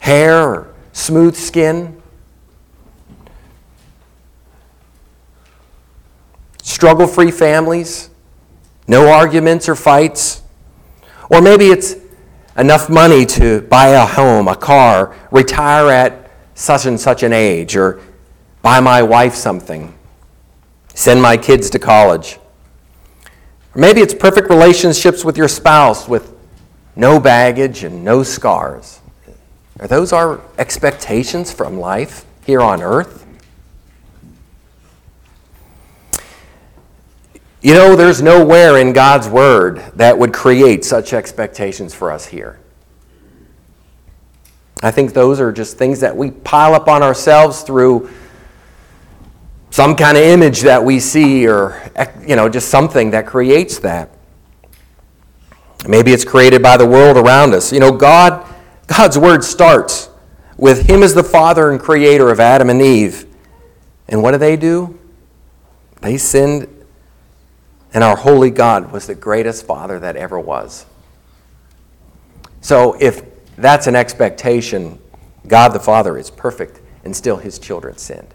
hair, 0.00 0.66
smooth 0.92 1.36
skin. 1.36 2.00
Struggle 6.62 7.06
free 7.06 7.30
families, 7.30 8.09
no 8.90 9.08
arguments 9.08 9.68
or 9.68 9.76
fights. 9.76 10.42
Or 11.30 11.40
maybe 11.40 11.66
it's 11.66 11.94
enough 12.58 12.90
money 12.90 13.24
to 13.24 13.60
buy 13.62 13.90
a 13.90 14.04
home, 14.04 14.48
a 14.48 14.56
car, 14.56 15.14
retire 15.30 15.88
at 15.90 16.28
such 16.54 16.86
and 16.86 16.98
such 16.98 17.22
an 17.22 17.32
age, 17.32 17.76
or 17.76 18.00
buy 18.62 18.80
my 18.80 19.00
wife 19.00 19.36
something, 19.36 19.96
send 20.92 21.22
my 21.22 21.36
kids 21.36 21.70
to 21.70 21.78
college. 21.78 22.40
Or 23.76 23.80
maybe 23.80 24.00
it's 24.00 24.12
perfect 24.12 24.50
relationships 24.50 25.24
with 25.24 25.38
your 25.38 25.48
spouse 25.48 26.08
with 26.08 26.34
no 26.96 27.20
baggage 27.20 27.84
and 27.84 28.04
no 28.04 28.24
scars. 28.24 29.00
Are 29.78 29.86
those 29.86 30.12
our 30.12 30.40
expectations 30.58 31.52
from 31.52 31.78
life 31.78 32.24
here 32.44 32.60
on 32.60 32.82
earth? 32.82 33.19
You 37.62 37.74
know, 37.74 37.94
there's 37.94 38.22
nowhere 38.22 38.78
in 38.78 38.94
God's 38.94 39.28
Word 39.28 39.78
that 39.96 40.18
would 40.18 40.32
create 40.32 40.82
such 40.84 41.12
expectations 41.12 41.94
for 41.94 42.10
us 42.10 42.26
here. 42.26 42.58
I 44.82 44.90
think 44.90 45.12
those 45.12 45.40
are 45.40 45.52
just 45.52 45.76
things 45.76 46.00
that 46.00 46.16
we 46.16 46.30
pile 46.30 46.74
up 46.74 46.88
on 46.88 47.02
ourselves 47.02 47.60
through 47.62 48.08
some 49.68 49.94
kind 49.94 50.16
of 50.16 50.24
image 50.24 50.62
that 50.62 50.82
we 50.82 51.00
see 51.00 51.46
or, 51.46 51.82
you 52.26 52.34
know, 52.34 52.48
just 52.48 52.70
something 52.70 53.10
that 53.10 53.26
creates 53.26 53.78
that. 53.80 54.08
Maybe 55.86 56.12
it's 56.12 56.24
created 56.24 56.62
by 56.62 56.78
the 56.78 56.86
world 56.86 57.18
around 57.18 57.52
us. 57.52 57.74
You 57.74 57.80
know, 57.80 57.92
God, 57.92 58.46
God's 58.86 59.18
Word 59.18 59.44
starts 59.44 60.08
with 60.56 60.88
Him 60.88 61.02
as 61.02 61.12
the 61.12 61.22
Father 61.22 61.70
and 61.70 61.78
Creator 61.78 62.30
of 62.30 62.40
Adam 62.40 62.70
and 62.70 62.80
Eve. 62.80 63.26
And 64.08 64.22
what 64.22 64.32
do 64.32 64.38
they 64.38 64.56
do? 64.56 64.98
They 66.00 66.16
sinned 66.16 66.66
and 67.92 68.04
our 68.04 68.16
holy 68.16 68.50
God 68.50 68.92
was 68.92 69.06
the 69.06 69.14
greatest 69.14 69.66
Father 69.66 69.98
that 69.98 70.16
ever 70.16 70.38
was. 70.38 70.86
So 72.60 72.96
if 73.00 73.22
that's 73.56 73.86
an 73.86 73.96
expectation, 73.96 74.98
God 75.46 75.70
the 75.70 75.80
Father 75.80 76.16
is 76.18 76.30
perfect, 76.30 76.80
and 77.04 77.16
still 77.16 77.36
his 77.36 77.58
children 77.58 77.96
sinned. 77.96 78.34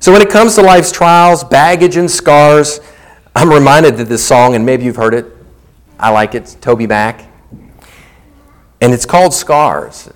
So 0.00 0.12
when 0.12 0.22
it 0.22 0.30
comes 0.30 0.54
to 0.54 0.62
life's 0.62 0.92
trials, 0.92 1.42
baggage, 1.42 1.96
and 1.96 2.10
scars, 2.10 2.80
I'm 3.34 3.52
reminded 3.52 3.96
that 3.96 4.04
this 4.04 4.24
song, 4.24 4.54
and 4.54 4.64
maybe 4.64 4.84
you've 4.84 4.96
heard 4.96 5.14
it. 5.14 5.26
I 5.98 6.10
like 6.10 6.34
it. 6.34 6.42
It's 6.42 6.54
TobyMac. 6.56 7.26
And 8.80 8.92
it's 8.92 9.06
called 9.06 9.34
Scars. 9.34 10.08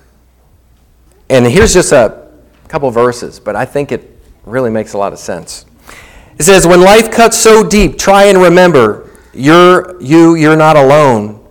And 1.29 1.45
here's 1.45 1.73
just 1.73 1.91
a 1.91 2.29
couple 2.69 2.89
verses, 2.91 3.39
but 3.39 3.55
I 3.55 3.65
think 3.65 3.91
it 3.91 4.12
really 4.45 4.69
makes 4.69 4.93
a 4.93 4.97
lot 4.97 5.13
of 5.13 5.19
sense. 5.19 5.65
It 6.37 6.43
says, 6.43 6.65
When 6.65 6.81
life 6.81 7.11
cuts 7.11 7.37
so 7.37 7.67
deep, 7.67 7.97
try 7.97 8.25
and 8.25 8.37
remember 8.41 9.09
you're 9.33 10.01
you, 10.01 10.35
you're 10.35 10.55
not 10.55 10.75
alone. 10.75 11.43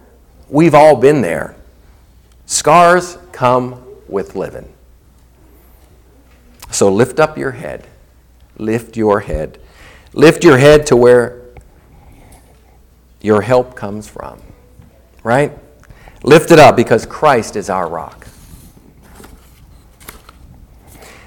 We've 0.48 0.74
all 0.74 0.96
been 0.96 1.20
there. 1.20 1.56
Scars 2.46 3.18
come 3.32 3.82
with 4.08 4.36
living. 4.36 4.72
So 6.70 6.92
lift 6.92 7.18
up 7.18 7.36
your 7.36 7.52
head. 7.52 7.86
Lift 8.58 8.96
your 8.96 9.20
head. 9.20 9.58
Lift 10.12 10.44
your 10.44 10.58
head 10.58 10.86
to 10.86 10.96
where 10.96 11.42
your 13.20 13.42
help 13.42 13.74
comes 13.74 14.08
from. 14.08 14.40
Right? 15.22 15.56
Lift 16.22 16.50
it 16.50 16.58
up 16.58 16.76
because 16.76 17.06
Christ 17.06 17.56
is 17.56 17.70
our 17.70 17.88
rock. 17.88 18.26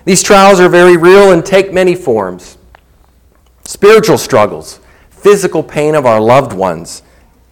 These 0.06 0.22
trials 0.22 0.60
are 0.60 0.70
very 0.70 0.98
real 0.98 1.32
and 1.32 1.44
take 1.44 1.74
many 1.74 1.96
forms. 1.96 2.60
Spiritual 3.64 4.20
struggles, 4.20 4.80
physical 5.10 5.64
pain 5.64 5.96
of 5.96 6.06
our 6.06 6.22
loved 6.22 6.54
ones 6.54 7.02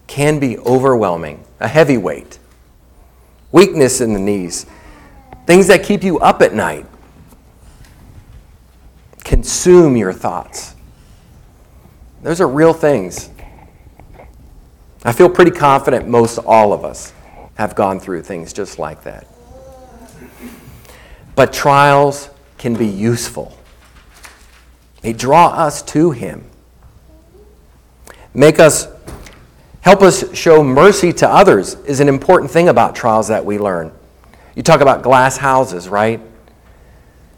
can 0.06 0.38
be 0.38 0.56
overwhelming, 0.58 1.44
a 1.58 1.66
heavy 1.66 1.98
weight. 1.98 2.38
Weakness 3.50 4.00
in 4.00 4.12
the 4.12 4.20
knees, 4.20 4.66
things 5.46 5.66
that 5.66 5.82
keep 5.82 6.04
you 6.04 6.20
up 6.20 6.42
at 6.42 6.54
night, 6.54 6.86
consume 9.24 9.96
your 9.96 10.12
thoughts. 10.12 10.76
Those 12.22 12.40
are 12.40 12.48
real 12.48 12.72
things. 12.72 13.30
I 15.04 15.12
feel 15.12 15.28
pretty 15.28 15.50
confident 15.50 16.08
most 16.08 16.38
all 16.38 16.72
of 16.72 16.84
us 16.84 17.12
have 17.56 17.74
gone 17.74 17.98
through 17.98 18.22
things 18.22 18.52
just 18.52 18.78
like 18.78 19.02
that. 19.02 19.26
But 21.34 21.52
trials 21.52 22.30
can 22.64 22.72
be 22.72 22.86
useful. 22.86 23.54
They 25.02 25.12
draw 25.12 25.48
us 25.48 25.82
to 25.82 26.12
Him. 26.12 26.46
Make 28.32 28.58
us, 28.58 28.88
help 29.82 30.00
us 30.00 30.34
show 30.34 30.64
mercy 30.64 31.12
to 31.12 31.28
others 31.28 31.74
is 31.84 32.00
an 32.00 32.08
important 32.08 32.50
thing 32.50 32.70
about 32.70 32.96
trials 32.96 33.28
that 33.28 33.44
we 33.44 33.58
learn. 33.58 33.92
You 34.56 34.62
talk 34.62 34.80
about 34.80 35.02
glass 35.02 35.36
houses, 35.36 35.90
right? 35.90 36.22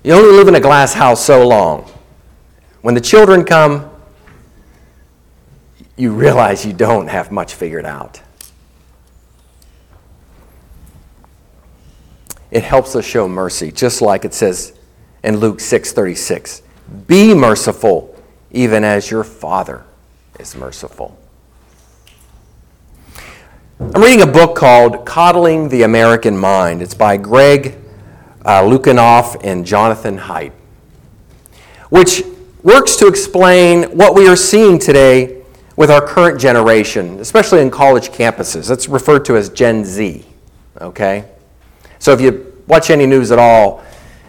You 0.04 0.12
only 0.12 0.30
live 0.30 0.46
in 0.46 0.54
a 0.54 0.60
glass 0.60 0.94
house 0.94 1.24
so 1.24 1.44
long. 1.44 1.90
When 2.82 2.94
the 2.94 3.00
children 3.00 3.44
come, 3.44 3.90
you 5.96 6.12
realize 6.12 6.64
you 6.64 6.72
don't 6.72 7.08
have 7.08 7.32
much 7.32 7.54
figured 7.54 7.84
out. 7.84 8.22
It 12.52 12.62
helps 12.62 12.94
us 12.94 13.04
show 13.04 13.26
mercy, 13.26 13.72
just 13.72 14.00
like 14.00 14.24
it 14.24 14.32
says 14.32 14.72
in 15.26 15.38
Luke 15.38 15.58
6:36. 15.58 16.62
Be 17.08 17.34
merciful, 17.34 18.14
even 18.52 18.84
as 18.84 19.10
your 19.10 19.24
Father 19.24 19.82
is 20.38 20.54
merciful. 20.54 21.18
I'm 23.80 24.02
reading 24.02 24.22
a 24.22 24.32
book 24.32 24.54
called 24.54 25.04
Coddling 25.04 25.68
the 25.68 25.82
American 25.82 26.38
Mind. 26.38 26.80
It's 26.80 26.94
by 26.94 27.16
Greg 27.16 27.76
uh, 28.44 28.62
Lukianoff 28.62 29.36
and 29.42 29.66
Jonathan 29.66 30.16
Haidt, 30.16 30.52
which 31.90 32.22
works 32.62 32.94
to 32.96 33.08
explain 33.08 33.82
what 33.96 34.14
we 34.14 34.28
are 34.28 34.36
seeing 34.36 34.78
today 34.78 35.42
with 35.74 35.90
our 35.90 36.00
current 36.00 36.40
generation, 36.40 37.18
especially 37.18 37.60
in 37.60 37.70
college 37.70 38.10
campuses. 38.10 38.68
That's 38.68 38.88
referred 38.88 39.24
to 39.26 39.36
as 39.36 39.50
Gen 39.50 39.84
Z. 39.84 40.24
Okay? 40.80 41.24
So 41.98 42.12
if 42.12 42.20
you 42.20 42.62
watch 42.68 42.90
any 42.90 43.06
news 43.06 43.32
at 43.32 43.38
all, 43.38 43.84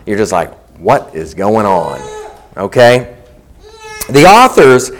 you're 0.05 0.17
just 0.17 0.31
like, 0.31 0.51
what 0.77 1.15
is 1.15 1.33
going 1.33 1.65
on? 1.65 1.99
Okay? 2.55 3.17
The 4.09 4.25
authors 4.25 4.91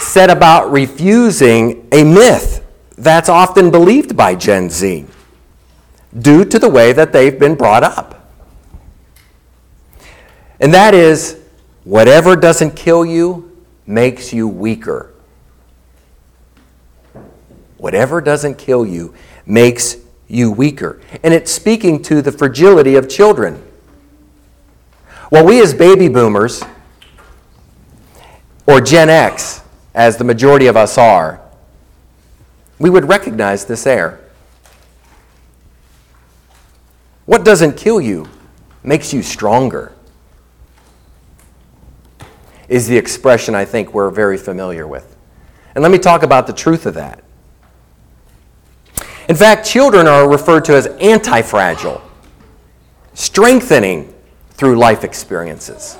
set 0.00 0.30
about 0.30 0.70
refusing 0.70 1.88
a 1.92 2.04
myth 2.04 2.64
that's 2.98 3.28
often 3.28 3.70
believed 3.70 4.16
by 4.16 4.34
Gen 4.34 4.68
Z 4.68 5.06
due 6.18 6.44
to 6.44 6.58
the 6.58 6.68
way 6.68 6.92
that 6.92 7.12
they've 7.12 7.38
been 7.38 7.54
brought 7.54 7.82
up. 7.82 8.30
And 10.60 10.72
that 10.74 10.94
is 10.94 11.40
whatever 11.84 12.36
doesn't 12.36 12.76
kill 12.76 13.04
you 13.04 13.56
makes 13.86 14.32
you 14.32 14.46
weaker. 14.46 15.12
Whatever 17.78 18.20
doesn't 18.20 18.58
kill 18.58 18.86
you 18.86 19.14
makes 19.44 19.96
you 20.28 20.52
weaker. 20.52 21.00
And 21.22 21.34
it's 21.34 21.50
speaking 21.50 22.02
to 22.04 22.22
the 22.22 22.30
fragility 22.30 22.94
of 22.94 23.08
children. 23.08 23.62
Well, 25.32 25.46
we 25.46 25.62
as 25.62 25.72
baby 25.72 26.08
boomers, 26.08 26.62
or 28.66 28.82
Gen 28.82 29.08
X, 29.08 29.62
as 29.94 30.18
the 30.18 30.24
majority 30.24 30.66
of 30.66 30.76
us 30.76 30.98
are, 30.98 31.40
we 32.78 32.90
would 32.90 33.08
recognize 33.08 33.64
this 33.64 33.86
air. 33.86 34.20
What 37.24 37.46
doesn't 37.46 37.78
kill 37.78 37.98
you 37.98 38.28
makes 38.82 39.14
you 39.14 39.22
stronger, 39.22 39.94
is 42.68 42.86
the 42.86 42.98
expression 42.98 43.54
I 43.54 43.64
think 43.64 43.94
we're 43.94 44.10
very 44.10 44.36
familiar 44.36 44.86
with. 44.86 45.16
And 45.74 45.80
let 45.80 45.90
me 45.90 45.98
talk 45.98 46.22
about 46.22 46.46
the 46.46 46.52
truth 46.52 46.84
of 46.84 46.92
that. 46.92 47.24
In 49.30 49.36
fact, 49.36 49.66
children 49.66 50.06
are 50.06 50.28
referred 50.28 50.66
to 50.66 50.74
as 50.74 50.88
anti 50.88 51.40
fragile, 51.40 52.02
strengthening 53.14 54.11
through 54.62 54.76
life 54.76 55.02
experiences. 55.02 55.98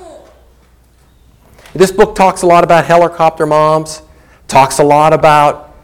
This 1.75 1.91
book 1.91 2.15
talks 2.15 2.43
a 2.43 2.47
lot 2.47 2.63
about 2.63 2.85
helicopter 2.85 3.45
moms, 3.45 4.03
talks 4.47 4.79
a 4.79 4.85
lot 4.85 5.13
about 5.13 5.75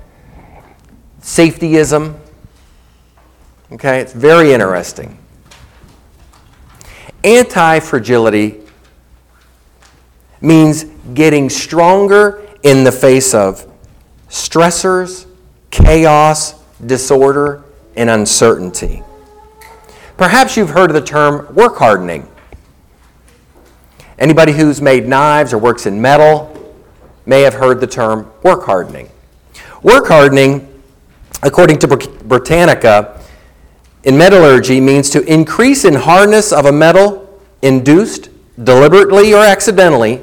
safetyism. 1.20 2.16
Okay, 3.72 3.98
it's 3.98 4.12
very 4.12 4.52
interesting. 4.52 5.18
Anti 7.24 7.80
fragility 7.80 8.60
means 10.40 10.84
getting 11.14 11.50
stronger 11.50 12.46
in 12.62 12.84
the 12.84 12.92
face 12.92 13.34
of 13.34 13.66
stressors, 14.28 15.26
chaos, 15.72 16.54
disorder, 16.86 17.64
and 17.96 18.08
uncertainty. 18.08 19.02
Perhaps 20.16 20.56
you've 20.56 20.70
heard 20.70 20.90
of 20.90 20.94
the 20.94 21.02
term 21.02 21.52
work 21.56 21.76
hardening. 21.76 22.28
Anybody 24.18 24.52
who's 24.52 24.82
made 24.82 25.06
knives 25.06 25.52
or 25.52 25.58
works 25.58 25.86
in 25.86 26.00
metal 26.00 26.54
may 27.24 27.42
have 27.42 27.54
heard 27.54 27.80
the 27.80 27.86
term 27.86 28.30
work 28.42 28.64
hardening. 28.64 29.08
Work 29.82 30.08
hardening, 30.08 30.82
according 31.42 31.78
to 31.80 31.86
Britannica, 31.86 33.22
in 34.02 34.18
metallurgy 34.18 34.80
means 34.80 35.08
to 35.10 35.22
increase 35.24 35.84
in 35.84 35.94
hardness 35.94 36.52
of 36.52 36.66
a 36.66 36.72
metal 36.72 37.40
induced 37.62 38.30
deliberately 38.64 39.34
or 39.34 39.44
accidentally 39.44 40.20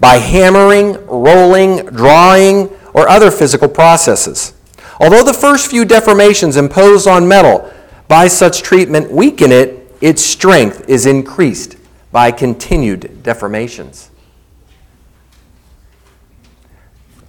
by 0.00 0.16
hammering, 0.16 0.94
rolling, 1.06 1.86
drawing, 1.86 2.68
or 2.94 3.08
other 3.08 3.30
physical 3.30 3.68
processes. 3.68 4.54
Although 4.98 5.22
the 5.22 5.32
first 5.32 5.70
few 5.70 5.84
deformations 5.84 6.56
imposed 6.56 7.06
on 7.06 7.28
metal 7.28 7.72
by 8.08 8.26
such 8.26 8.62
treatment 8.62 9.10
weaken 9.10 9.52
it, 9.52 9.94
its 10.00 10.22
strength 10.22 10.88
is 10.88 11.06
increased 11.06 11.76
by 12.16 12.30
continued 12.30 13.20
deformations. 13.22 14.08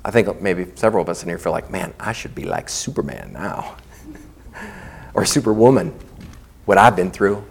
I 0.06 0.12
think 0.12 0.42
maybe 0.42 0.66
several 0.76 1.02
of 1.02 1.10
us 1.10 1.24
in 1.24 1.28
here 1.28 1.38
feel 1.38 1.52
like, 1.52 1.70
man, 1.70 1.94
I 2.00 2.14
should 2.14 2.34
be 2.34 2.46
like 2.46 2.70
Superman 2.70 3.34
now. 3.34 3.76
or 5.14 5.26
Superwoman, 5.26 5.94
what 6.64 6.78
I've 6.78 6.96
been 6.96 7.12
through, 7.12 7.44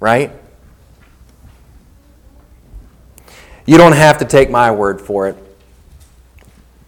right? 0.00 0.32
You 3.66 3.76
don't 3.76 3.92
have 3.92 4.16
to 4.20 4.24
take 4.24 4.48
my 4.48 4.70
word 4.70 4.98
for 4.98 5.28
it. 5.28 5.36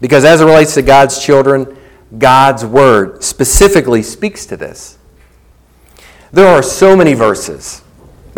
Because 0.01 0.25
as 0.25 0.41
it 0.41 0.47
relates 0.47 0.73
to 0.77 0.83
God's 0.83 1.23
children, 1.23 1.77
God's 2.17 2.65
word 2.65 3.23
specifically 3.23 4.03
speaks 4.03 4.47
to 4.47 4.57
this. 4.57 4.97
There 6.33 6.49
are 6.49 6.63
so 6.63 6.97
many 6.97 7.13
verses, 7.13 7.83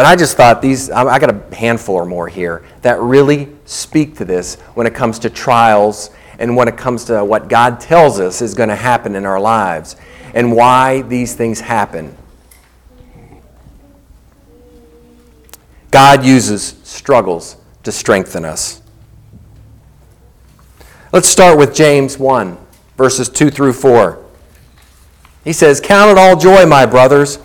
but 0.00 0.06
I 0.06 0.16
just 0.16 0.34
thought 0.34 0.62
these, 0.62 0.88
I 0.88 1.18
got 1.18 1.28
a 1.28 1.54
handful 1.54 1.94
or 1.94 2.06
more 2.06 2.26
here 2.26 2.64
that 2.80 2.98
really 3.00 3.50
speak 3.66 4.16
to 4.16 4.24
this 4.24 4.54
when 4.72 4.86
it 4.86 4.94
comes 4.94 5.18
to 5.18 5.28
trials 5.28 6.08
and 6.38 6.56
when 6.56 6.68
it 6.68 6.78
comes 6.78 7.04
to 7.04 7.22
what 7.22 7.50
God 7.50 7.80
tells 7.80 8.18
us 8.18 8.40
is 8.40 8.54
going 8.54 8.70
to 8.70 8.76
happen 8.76 9.14
in 9.14 9.26
our 9.26 9.38
lives 9.38 9.96
and 10.32 10.56
why 10.56 11.02
these 11.02 11.34
things 11.34 11.60
happen. 11.60 12.16
God 15.90 16.24
uses 16.24 16.80
struggles 16.82 17.58
to 17.82 17.92
strengthen 17.92 18.46
us. 18.46 18.80
Let's 21.12 21.28
start 21.28 21.58
with 21.58 21.74
James 21.74 22.18
1, 22.18 22.56
verses 22.96 23.28
2 23.28 23.50
through 23.50 23.74
4. 23.74 24.18
He 25.44 25.52
says, 25.52 25.78
Count 25.78 26.10
it 26.10 26.16
all 26.16 26.38
joy, 26.38 26.64
my 26.64 26.86
brothers, 26.86 27.38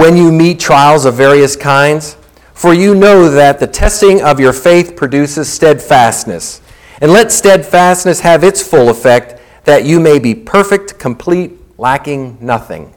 when 0.00 0.16
you 0.16 0.32
meet 0.32 0.58
trials 0.58 1.04
of 1.04 1.12
various 1.12 1.56
kinds, 1.56 2.16
for 2.54 2.72
you 2.72 2.94
know 2.94 3.28
that 3.28 3.60
the 3.60 3.66
testing 3.66 4.22
of 4.22 4.40
your 4.40 4.54
faith 4.54 4.96
produces 4.96 5.52
steadfastness. 5.52 6.62
And 7.02 7.12
let 7.12 7.30
steadfastness 7.30 8.20
have 8.20 8.42
its 8.42 8.66
full 8.66 8.88
effect, 8.88 9.38
that 9.64 9.84
you 9.84 10.00
may 10.00 10.18
be 10.18 10.34
perfect, 10.34 10.98
complete, 10.98 11.52
lacking 11.76 12.38
nothing. 12.40 12.94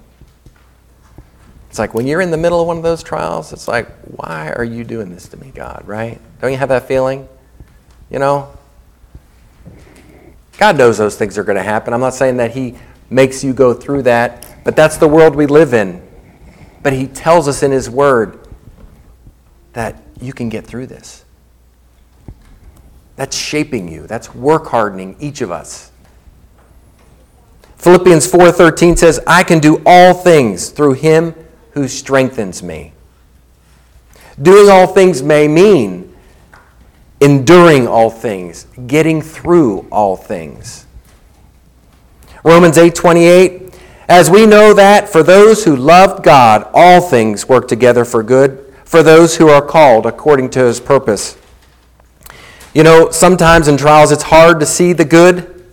It's 1.69 1.77
like 1.77 1.93
when 1.93 2.07
you're 2.07 2.21
in 2.21 2.31
the 2.31 2.37
middle 2.37 2.61
of 2.61 2.67
one 2.67 2.77
of 2.77 2.83
those 2.83 3.03
trials, 3.03 3.51
it's 3.51 3.67
like, 3.67 3.89
why 4.03 4.53
are 4.53 4.63
you 4.63 4.85
doing 4.85 5.11
this 5.11 5.27
to 5.27 5.37
me, 5.37 5.51
God, 5.53 5.83
right? 5.85 6.21
Don't 6.39 6.51
you 6.51 6.57
have 6.57 6.69
that 6.69 6.87
feeling? 6.87 7.27
You 8.09 8.19
know? 8.19 8.49
God 10.57 10.77
knows 10.77 10.97
those 10.97 11.17
things 11.17 11.37
are 11.37 11.43
going 11.43 11.57
to 11.57 11.63
happen. 11.63 11.93
I'm 11.93 11.99
not 11.99 12.13
saying 12.13 12.37
that 12.37 12.51
He 12.51 12.75
makes 13.09 13.43
you 13.43 13.51
go 13.53 13.73
through 13.73 14.03
that, 14.03 14.45
but 14.63 14.77
that's 14.77 14.95
the 14.95 15.07
world 15.09 15.35
we 15.35 15.47
live 15.47 15.73
in. 15.73 16.02
But 16.83 16.93
He 16.93 17.07
tells 17.07 17.47
us 17.47 17.63
in 17.63 17.71
His 17.71 17.89
Word 17.89 18.39
that 19.73 20.01
you 20.21 20.33
can 20.33 20.49
get 20.49 20.67
through 20.67 20.87
this. 20.87 21.25
That's 23.15 23.35
shaping 23.35 23.91
you. 23.91 24.05
That's 24.07 24.33
work 24.35 24.67
hardening 24.67 25.15
each 25.19 25.41
of 25.41 25.51
us. 25.51 25.91
Philippians 27.77 28.27
4:13 28.27 28.95
says, 28.95 29.19
"I 29.27 29.43
can 29.43 29.59
do 29.59 29.81
all 29.85 30.13
things 30.13 30.69
through 30.69 30.93
him 30.93 31.35
who 31.73 31.87
strengthens 31.87 32.63
me. 32.63 32.93
Doing 34.41 34.69
all 34.69 34.87
things 34.87 35.21
may 35.21 35.47
mean 35.47 36.13
enduring 37.19 37.87
all 37.87 38.09
things, 38.09 38.65
getting 38.87 39.21
through 39.21 39.85
all 39.91 40.15
things. 40.15 40.85
Romans 42.43 42.77
8:28 42.77 43.62
As 44.07 44.29
we 44.29 44.45
know 44.45 44.73
that 44.73 45.07
for 45.07 45.23
those 45.23 45.63
who 45.63 45.75
love 45.75 46.23
God 46.23 46.69
all 46.73 46.99
things 46.99 47.47
work 47.47 47.67
together 47.67 48.03
for 48.03 48.21
good 48.21 48.73
for 48.83 49.01
those 49.01 49.37
who 49.37 49.47
are 49.47 49.61
called 49.61 50.05
according 50.05 50.49
to 50.51 50.65
his 50.65 50.79
purpose. 50.79 51.37
You 52.73 52.83
know, 52.83 53.11
sometimes 53.11 53.67
in 53.67 53.77
trials 53.77 54.11
it's 54.11 54.23
hard 54.23 54.59
to 54.59 54.65
see 54.65 54.93
the 54.93 55.05
good, 55.05 55.65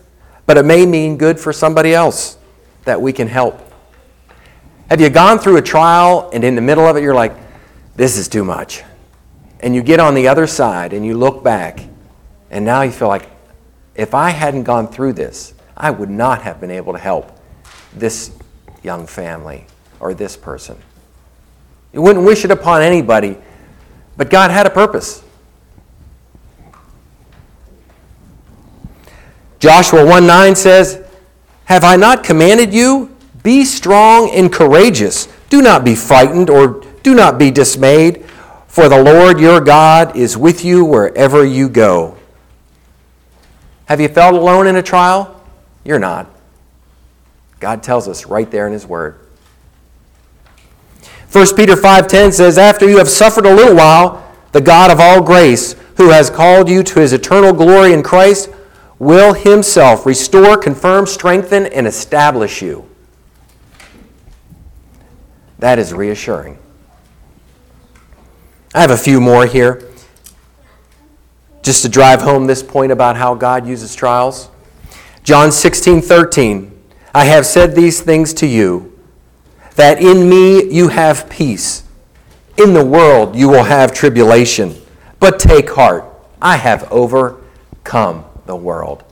but 0.46 0.56
it 0.56 0.64
may 0.64 0.86
mean 0.86 1.16
good 1.16 1.40
for 1.40 1.52
somebody 1.52 1.92
else 1.92 2.38
that 2.84 3.00
we 3.00 3.12
can 3.12 3.26
help. 3.26 3.60
Have 4.88 5.00
you 5.00 5.10
gone 5.10 5.38
through 5.38 5.56
a 5.56 5.62
trial 5.62 6.30
and 6.32 6.44
in 6.44 6.54
the 6.54 6.62
middle 6.62 6.86
of 6.86 6.96
it 6.96 7.02
you're 7.02 7.14
like, 7.14 7.34
this 7.96 8.16
is 8.16 8.28
too 8.28 8.44
much? 8.44 8.84
And 9.58 9.74
you 9.74 9.82
get 9.82 10.00
on 10.00 10.14
the 10.14 10.28
other 10.28 10.46
side 10.46 10.92
and 10.92 11.04
you 11.04 11.16
look 11.16 11.42
back 11.42 11.80
and 12.50 12.64
now 12.64 12.82
you 12.82 12.90
feel 12.90 13.08
like, 13.08 13.28
if 13.94 14.14
I 14.14 14.30
hadn't 14.30 14.62
gone 14.62 14.88
through 14.88 15.14
this, 15.14 15.52
I 15.76 15.90
would 15.90 16.10
not 16.10 16.42
have 16.42 16.60
been 16.60 16.70
able 16.70 16.92
to 16.92 16.98
help 16.98 17.39
this 17.94 18.32
young 18.82 19.06
family 19.06 19.66
or 19.98 20.14
this 20.14 20.36
person. 20.36 20.76
You 21.92 22.02
wouldn't 22.02 22.24
wish 22.24 22.44
it 22.44 22.50
upon 22.50 22.82
anybody, 22.82 23.36
but 24.16 24.30
God 24.30 24.50
had 24.50 24.66
a 24.66 24.70
purpose. 24.70 25.22
Joshua 29.58 30.06
1 30.06 30.26
9 30.26 30.56
says, 30.56 31.04
Have 31.66 31.84
I 31.84 31.96
not 31.96 32.24
commanded 32.24 32.72
you? 32.72 33.14
Be 33.42 33.64
strong 33.64 34.30
and 34.30 34.52
courageous. 34.52 35.28
Do 35.50 35.60
not 35.60 35.84
be 35.84 35.94
frightened 35.94 36.48
or 36.48 36.84
do 37.02 37.14
not 37.14 37.38
be 37.38 37.50
dismayed, 37.50 38.24
for 38.66 38.88
the 38.88 39.02
Lord 39.02 39.40
your 39.40 39.60
God 39.60 40.16
is 40.16 40.36
with 40.36 40.64
you 40.64 40.84
wherever 40.84 41.44
you 41.44 41.68
go. 41.68 42.16
Have 43.86 44.00
you 44.00 44.08
felt 44.08 44.34
alone 44.34 44.66
in 44.66 44.76
a 44.76 44.82
trial? 44.82 45.42
You're 45.84 45.98
not. 45.98 46.28
God 47.60 47.82
tells 47.82 48.08
us 48.08 48.26
right 48.26 48.50
there 48.50 48.66
in 48.66 48.72
his 48.72 48.86
word. 48.86 49.20
1 51.30 51.54
Peter 51.54 51.76
5:10 51.76 52.32
says 52.32 52.58
after 52.58 52.88
you 52.88 52.98
have 52.98 53.08
suffered 53.08 53.46
a 53.46 53.54
little 53.54 53.76
while 53.76 54.26
the 54.52 54.60
God 54.60 54.90
of 54.90 54.98
all 54.98 55.22
grace 55.22 55.76
who 55.96 56.08
has 56.10 56.30
called 56.30 56.68
you 56.68 56.82
to 56.82 57.00
his 57.00 57.12
eternal 57.12 57.52
glory 57.52 57.92
in 57.92 58.02
Christ 58.02 58.48
will 58.98 59.34
himself 59.34 60.04
restore, 60.04 60.56
confirm, 60.56 61.06
strengthen 61.06 61.66
and 61.66 61.86
establish 61.86 62.60
you. 62.60 62.88
That 65.58 65.78
is 65.78 65.92
reassuring. 65.92 66.58
I 68.74 68.80
have 68.80 68.90
a 68.90 68.96
few 68.96 69.20
more 69.20 69.46
here 69.46 69.88
just 71.62 71.82
to 71.82 71.88
drive 71.88 72.22
home 72.22 72.46
this 72.46 72.62
point 72.62 72.92
about 72.92 73.16
how 73.16 73.34
God 73.34 73.66
uses 73.66 73.94
trials. 73.94 74.48
John 75.22 75.52
16, 75.52 76.00
13. 76.00 76.79
I 77.14 77.24
have 77.24 77.46
said 77.46 77.74
these 77.74 78.00
things 78.00 78.32
to 78.34 78.46
you, 78.46 78.98
that 79.76 80.00
in 80.00 80.28
me 80.28 80.70
you 80.70 80.88
have 80.88 81.28
peace. 81.28 81.84
In 82.56 82.74
the 82.74 82.84
world 82.84 83.34
you 83.34 83.48
will 83.48 83.64
have 83.64 83.92
tribulation, 83.92 84.74
but 85.18 85.38
take 85.38 85.70
heart. 85.70 86.04
I 86.40 86.56
have 86.56 86.90
overcome 86.92 88.24
the 88.46 88.56
world. 88.56 89.04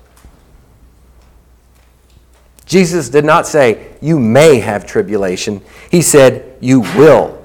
Jesus 2.66 3.08
did 3.08 3.24
not 3.24 3.46
say, 3.46 3.96
You 4.00 4.18
may 4.20 4.58
have 4.58 4.86
tribulation. 4.86 5.62
He 5.90 6.02
said, 6.02 6.56
You 6.60 6.80
will 6.80 7.42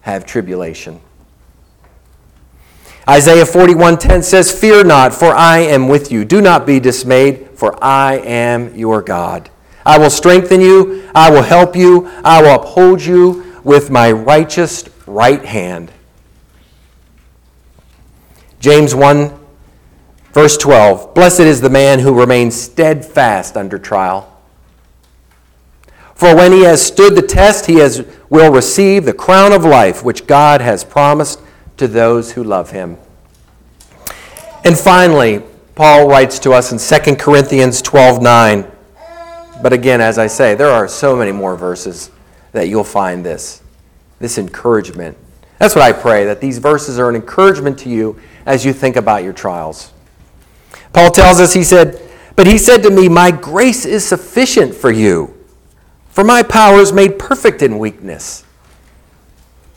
have 0.00 0.26
tribulation. 0.26 1.00
Isaiah 3.08 3.44
41:10 3.44 4.24
says, 4.24 4.50
"Fear 4.50 4.84
not, 4.84 5.12
for 5.12 5.34
I 5.34 5.58
am 5.58 5.88
with 5.88 6.10
you. 6.10 6.24
Do 6.24 6.40
not 6.40 6.66
be 6.66 6.80
dismayed, 6.80 7.50
for 7.54 7.76
I 7.84 8.16
am 8.16 8.74
your 8.74 9.02
God. 9.02 9.50
I 9.86 9.98
will 9.98 10.10
strengthen 10.10 10.60
you, 10.60 11.08
I 11.14 11.30
will 11.30 11.42
help 11.42 11.76
you, 11.76 12.10
I 12.24 12.42
will 12.42 12.54
uphold 12.54 13.02
you 13.02 13.60
with 13.62 13.90
my 13.90 14.10
righteous 14.10 14.84
right 15.06 15.44
hand." 15.44 15.90
James 18.60 18.94
1 18.94 19.32
verse 20.32 20.56
12, 20.56 21.14
"Blessed 21.14 21.40
is 21.40 21.60
the 21.60 21.70
man 21.70 22.00
who 22.00 22.12
remains 22.12 22.60
steadfast 22.60 23.56
under 23.56 23.78
trial." 23.78 24.28
For 26.14 26.34
when 26.34 26.52
he 26.52 26.62
has 26.62 26.80
stood 26.80 27.16
the 27.16 27.22
test, 27.22 27.66
he 27.66 27.76
has, 27.76 28.04
will 28.30 28.52
receive 28.52 29.04
the 29.04 29.12
crown 29.12 29.52
of 29.52 29.64
life 29.64 30.04
which 30.04 30.26
God 30.26 30.60
has 30.60 30.84
promised 30.84 31.40
to 31.76 31.88
those 31.88 32.32
who 32.32 32.44
love 32.44 32.70
him. 32.70 32.96
And 34.64 34.78
finally, 34.78 35.42
Paul 35.74 36.08
writes 36.08 36.38
to 36.40 36.52
us 36.52 36.70
in 36.70 36.78
2 36.78 37.18
Corinthians 37.18 37.82
12 37.82 38.22
9. 38.22 38.64
But 39.64 39.72
again, 39.72 40.00
as 40.00 40.18
I 40.18 40.28
say, 40.28 40.54
there 40.54 40.70
are 40.70 40.86
so 40.86 41.16
many 41.16 41.32
more 41.32 41.56
verses 41.56 42.10
that 42.52 42.68
you'll 42.68 42.84
find 42.84 43.24
this, 43.24 43.62
this 44.20 44.36
encouragement. 44.36 45.16
That's 45.58 45.74
what 45.74 45.82
I 45.82 45.92
pray, 45.92 46.26
that 46.26 46.40
these 46.40 46.58
verses 46.58 46.98
are 46.98 47.08
an 47.08 47.16
encouragement 47.16 47.78
to 47.80 47.88
you 47.88 48.20
as 48.44 48.64
you 48.64 48.72
think 48.72 48.96
about 48.96 49.24
your 49.24 49.32
trials. 49.32 49.92
Paul 50.92 51.10
tells 51.10 51.40
us, 51.40 51.54
he 51.54 51.64
said, 51.64 52.00
But 52.36 52.46
he 52.46 52.58
said 52.58 52.82
to 52.82 52.90
me, 52.90 53.08
My 53.08 53.30
grace 53.30 53.84
is 53.84 54.04
sufficient 54.04 54.74
for 54.74 54.92
you 54.92 55.34
for 56.14 56.22
my 56.22 56.44
power 56.44 56.78
is 56.78 56.92
made 56.92 57.18
perfect 57.18 57.60
in 57.60 57.76
weakness. 57.76 58.44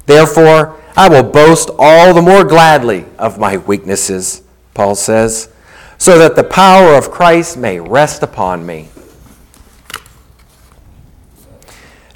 Therefore, 0.06 0.80
I 0.95 1.10
will 1.10 1.23
boast 1.23 1.71
all 1.80 2.13
the 2.13 2.21
more 2.21 2.43
gladly 2.43 3.06
of 3.17 3.39
my 3.39 3.58
weaknesses, 3.58 4.43
Paul 4.76 4.93
says, 4.93 5.50
so 5.97 6.19
that 6.19 6.36
the 6.36 6.43
power 6.43 6.93
of 6.93 7.10
Christ 7.10 7.58
may 7.58 7.80
rest 7.80 8.21
upon 8.21 8.67
me. 8.67 8.89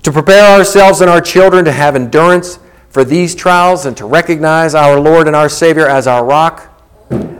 To 0.03 0.11
prepare 0.11 0.57
ourselves 0.57 1.01
and 1.01 1.09
our 1.09 1.21
children 1.21 1.65
to 1.65 1.71
have 1.71 1.95
endurance 1.95 2.59
for 2.89 3.03
these 3.03 3.35
trials 3.35 3.85
and 3.85 3.95
to 3.97 4.05
recognize 4.05 4.73
our 4.75 4.99
Lord 4.99 5.27
and 5.27 5.35
our 5.35 5.49
Savior 5.49 5.87
as 5.87 6.07
our 6.07 6.25
rock, 6.25 6.67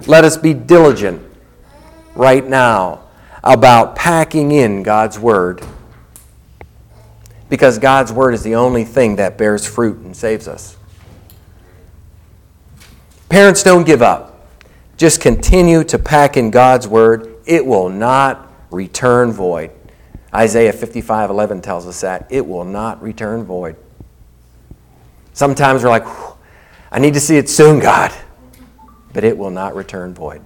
let 0.08 0.24
us 0.24 0.38
be 0.38 0.54
diligent 0.54 1.22
right 2.16 2.48
now 2.48 3.04
about 3.44 3.96
packing 3.96 4.52
in 4.52 4.84
God's 4.84 5.18
Word 5.18 5.62
because 7.50 7.80
God's 7.80 8.14
Word 8.14 8.34
is 8.34 8.44
the 8.44 8.56
only 8.56 8.86
thing 8.86 9.18
that 9.18 9.38
bears 9.38 9.66
fruit 9.66 9.98
and 9.98 10.16
saves 10.16 10.48
us. 10.48 10.78
Parents, 13.28 13.64
don't 13.64 13.86
give 13.86 14.02
up. 14.02 14.48
Just 14.98 15.20
continue 15.20 15.84
to 15.86 15.98
pack 15.98 16.38
in 16.38 16.52
God's 16.52 16.88
Word. 16.88 17.36
It 17.46 17.66
will 17.66 17.90
not 17.90 18.52
return 18.70 19.32
void. 19.32 19.72
Isaiah 20.34 20.74
55 20.74 21.30
11 21.30 21.62
tells 21.62 21.88
us 21.88 22.02
that. 22.02 22.28
It 22.30 22.46
will 22.46 22.66
not 22.66 23.02
return 23.02 23.44
void. 23.44 23.76
Sometimes 25.34 25.84
we're 25.84 25.90
like, 25.90 26.06
I 26.92 27.00
need 27.00 27.14
to 27.14 27.20
see 27.20 27.38
it 27.38 27.50
soon, 27.50 27.80
God. 27.80 28.14
But 29.14 29.24
it 29.24 29.38
will 29.38 29.50
not 29.50 29.76
return 29.76 30.14
void. 30.14 30.42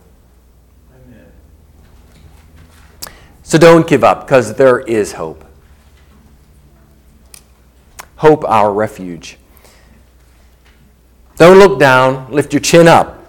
Amen. 1.08 1.26
So 3.44 3.58
don't 3.58 3.88
give 3.88 4.04
up 4.04 4.26
because 4.26 4.56
there 4.56 4.80
is 4.80 5.14
hope 5.14 5.46
hope 8.18 8.44
our 8.46 8.74
refuge. 8.74 9.38
Don't 11.38 11.60
look 11.60 11.80
down, 11.80 12.32
lift 12.32 12.54
your 12.54 12.60
chin 12.60 12.88
up. 12.88 13.24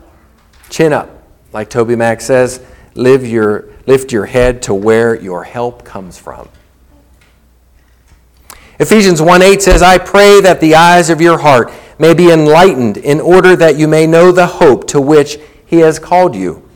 Chin 0.71 0.93
up. 0.93 1.11
Like 1.53 1.71
Toby 1.71 1.97
Mac 1.97 2.21
says, 2.21 2.65
live 2.97 3.27
your, 3.27 3.69
lift 3.87 4.13
your 4.13 4.27
head 4.27 4.63
to 4.63 4.75
where 4.75 5.15
your 5.15 5.45
help 5.45 5.85
comes 5.85 6.19
from. 6.19 6.49
Ephesians 8.79 9.23
1 9.23 9.43
8 9.43 9.63
says, 9.63 9.83
I 9.83 9.99
pray 9.99 10.41
that 10.41 10.61
the 10.61 10.75
eyes 10.75 11.09
of 11.09 11.21
your 11.21 11.39
heart 11.39 11.73
may 11.99 12.13
be 12.13 12.31
enlightened 12.31 12.99
in 12.99 13.21
order 13.21 13.57
that 13.57 13.77
you 13.77 13.89
may 13.89 14.07
know 14.07 14.33
the 14.33 14.47
hope 14.47 14.87
to 14.89 15.01
which 15.01 15.39
he 15.65 15.79
has 15.79 15.99
called 15.99 16.35
you, 16.35 16.69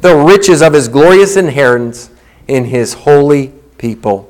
the 0.00 0.16
riches 0.16 0.62
of 0.62 0.72
his 0.72 0.88
glorious 0.88 1.36
inheritance 1.36 2.10
in 2.48 2.64
his 2.64 2.94
holy 2.94 3.52
people. 3.78 4.28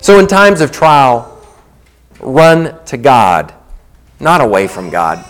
So, 0.00 0.18
in 0.20 0.28
times 0.28 0.60
of 0.60 0.70
trial, 0.70 1.44
run 2.20 2.82
to 2.86 2.96
God, 2.96 3.52
not 4.20 4.40
away 4.40 4.68
from 4.68 4.90
God. 4.90 5.24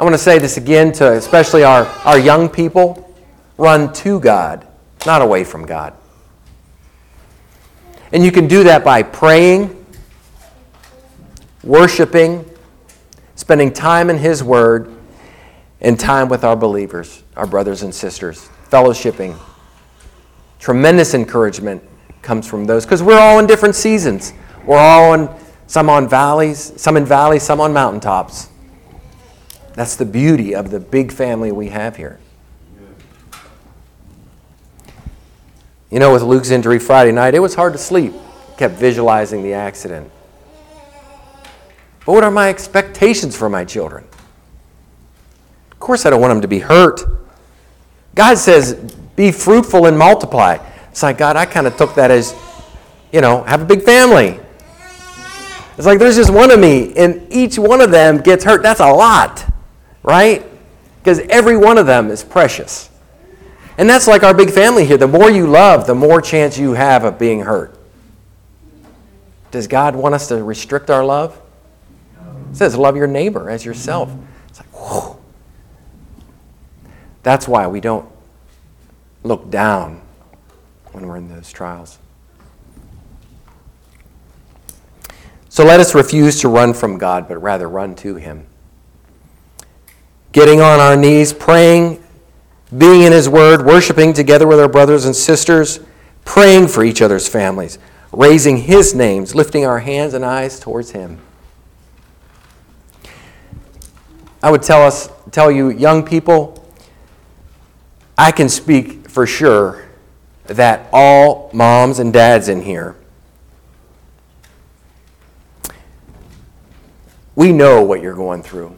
I 0.00 0.02
want 0.02 0.14
to 0.14 0.18
say 0.18 0.38
this 0.38 0.56
again 0.56 0.92
to 0.92 1.12
especially 1.12 1.62
our, 1.62 1.84
our 2.06 2.18
young 2.18 2.48
people 2.48 3.14
run 3.58 3.92
to 3.92 4.18
God, 4.18 4.66
not 5.04 5.20
away 5.20 5.44
from 5.44 5.66
God. 5.66 5.92
And 8.10 8.24
you 8.24 8.32
can 8.32 8.48
do 8.48 8.64
that 8.64 8.82
by 8.82 9.02
praying, 9.02 9.84
worshiping, 11.62 12.46
spending 13.34 13.74
time 13.74 14.08
in 14.08 14.16
His 14.16 14.42
Word, 14.42 14.90
and 15.82 16.00
time 16.00 16.30
with 16.30 16.44
our 16.44 16.56
believers, 16.56 17.22
our 17.36 17.46
brothers 17.46 17.82
and 17.82 17.94
sisters, 17.94 18.48
fellowshipping. 18.70 19.36
Tremendous 20.58 21.12
encouragement 21.12 21.82
comes 22.22 22.46
from 22.46 22.64
those 22.64 22.86
because 22.86 23.02
we're 23.02 23.20
all 23.20 23.38
in 23.38 23.46
different 23.46 23.74
seasons. 23.74 24.32
We're 24.64 24.78
all 24.78 25.12
in 25.12 25.28
some 25.66 25.90
on 25.90 26.08
valleys, 26.08 26.72
some 26.80 26.96
in 26.96 27.04
valleys, 27.04 27.42
some 27.42 27.60
on 27.60 27.74
mountaintops. 27.74 28.49
That's 29.80 29.96
the 29.96 30.04
beauty 30.04 30.54
of 30.54 30.70
the 30.70 30.78
big 30.78 31.10
family 31.10 31.52
we 31.52 31.68
have 31.68 31.96
here. 31.96 32.18
You 35.90 35.98
know, 35.98 36.12
with 36.12 36.22
Luke's 36.22 36.50
injury 36.50 36.78
Friday 36.78 37.12
night, 37.12 37.34
it 37.34 37.38
was 37.38 37.54
hard 37.54 37.72
to 37.72 37.78
sleep. 37.78 38.12
Kept 38.58 38.74
visualizing 38.74 39.42
the 39.42 39.54
accident. 39.54 40.12
But 42.04 42.12
what 42.12 42.24
are 42.24 42.30
my 42.30 42.50
expectations 42.50 43.34
for 43.34 43.48
my 43.48 43.64
children? 43.64 44.04
Of 45.72 45.80
course, 45.80 46.04
I 46.04 46.10
don't 46.10 46.20
want 46.20 46.32
them 46.32 46.42
to 46.42 46.48
be 46.48 46.58
hurt. 46.58 47.00
God 48.14 48.36
says, 48.36 48.74
be 49.16 49.32
fruitful 49.32 49.86
and 49.86 49.98
multiply. 49.98 50.58
It's 50.90 51.02
like, 51.02 51.16
God, 51.16 51.36
I 51.36 51.46
kind 51.46 51.66
of 51.66 51.78
took 51.78 51.94
that 51.94 52.10
as, 52.10 52.34
you 53.12 53.22
know, 53.22 53.44
have 53.44 53.62
a 53.62 53.64
big 53.64 53.82
family. 53.82 54.38
It's 55.78 55.86
like 55.86 55.98
there's 55.98 56.16
just 56.16 56.30
one 56.30 56.50
of 56.50 56.60
me, 56.60 56.94
and 56.98 57.26
each 57.32 57.58
one 57.58 57.80
of 57.80 57.90
them 57.90 58.18
gets 58.18 58.44
hurt. 58.44 58.62
That's 58.62 58.80
a 58.80 58.92
lot, 58.92 59.49
right? 60.02 60.44
Because 60.98 61.20
every 61.30 61.56
one 61.56 61.78
of 61.78 61.86
them 61.86 62.10
is 62.10 62.22
precious. 62.22 62.90
And 63.78 63.88
that's 63.88 64.06
like 64.06 64.22
our 64.22 64.34
big 64.34 64.50
family 64.50 64.84
here. 64.84 64.98
The 64.98 65.08
more 65.08 65.30
you 65.30 65.46
love, 65.46 65.86
the 65.86 65.94
more 65.94 66.20
chance 66.20 66.58
you 66.58 66.72
have 66.72 67.04
of 67.04 67.18
being 67.18 67.40
hurt. 67.40 67.78
Does 69.50 69.66
God 69.66 69.96
want 69.96 70.14
us 70.14 70.28
to 70.28 70.42
restrict 70.42 70.90
our 70.90 71.04
love? 71.04 71.40
It 72.50 72.56
says, 72.56 72.76
love 72.76 72.96
your 72.96 73.06
neighbor 73.06 73.48
as 73.48 73.64
yourself. 73.64 74.12
It's 74.48 74.58
like, 74.58 74.68
whoa. 74.68 75.18
That's 77.22 77.48
why 77.48 77.66
we 77.66 77.80
don't 77.80 78.08
look 79.22 79.50
down 79.50 80.02
when 80.92 81.06
we're 81.06 81.16
in 81.16 81.28
those 81.28 81.52
trials. 81.52 81.98
So 85.48 85.64
let 85.64 85.80
us 85.80 85.94
refuse 85.94 86.40
to 86.40 86.48
run 86.48 86.74
from 86.74 86.98
God, 86.98 87.28
but 87.28 87.38
rather 87.38 87.68
run 87.68 87.94
to 87.96 88.16
Him. 88.16 88.46
Getting 90.32 90.60
on 90.60 90.78
our 90.78 90.96
knees, 90.96 91.32
praying, 91.32 92.02
being 92.76 93.02
in 93.02 93.12
His 93.12 93.28
Word, 93.28 93.66
worshiping 93.66 94.12
together 94.12 94.46
with 94.46 94.60
our 94.60 94.68
brothers 94.68 95.04
and 95.04 95.14
sisters, 95.14 95.80
praying 96.24 96.68
for 96.68 96.84
each 96.84 97.02
other's 97.02 97.28
families, 97.28 97.78
raising 98.12 98.58
His 98.58 98.94
names, 98.94 99.34
lifting 99.34 99.66
our 99.66 99.80
hands 99.80 100.14
and 100.14 100.24
eyes 100.24 100.60
towards 100.60 100.92
Him. 100.92 101.18
I 104.42 104.50
would 104.50 104.62
tell 104.62 104.82
us, 104.82 105.10
tell 105.32 105.50
you, 105.50 105.70
young 105.70 106.04
people, 106.04 106.56
I 108.16 108.30
can 108.32 108.48
speak 108.48 109.08
for 109.08 109.26
sure 109.26 109.86
that 110.44 110.88
all 110.92 111.50
moms 111.52 111.98
and 111.98 112.12
dads 112.12 112.48
in 112.48 112.62
here, 112.62 112.96
we 117.34 117.52
know 117.52 117.82
what 117.82 118.00
you're 118.00 118.14
going 118.14 118.42
through. 118.42 118.76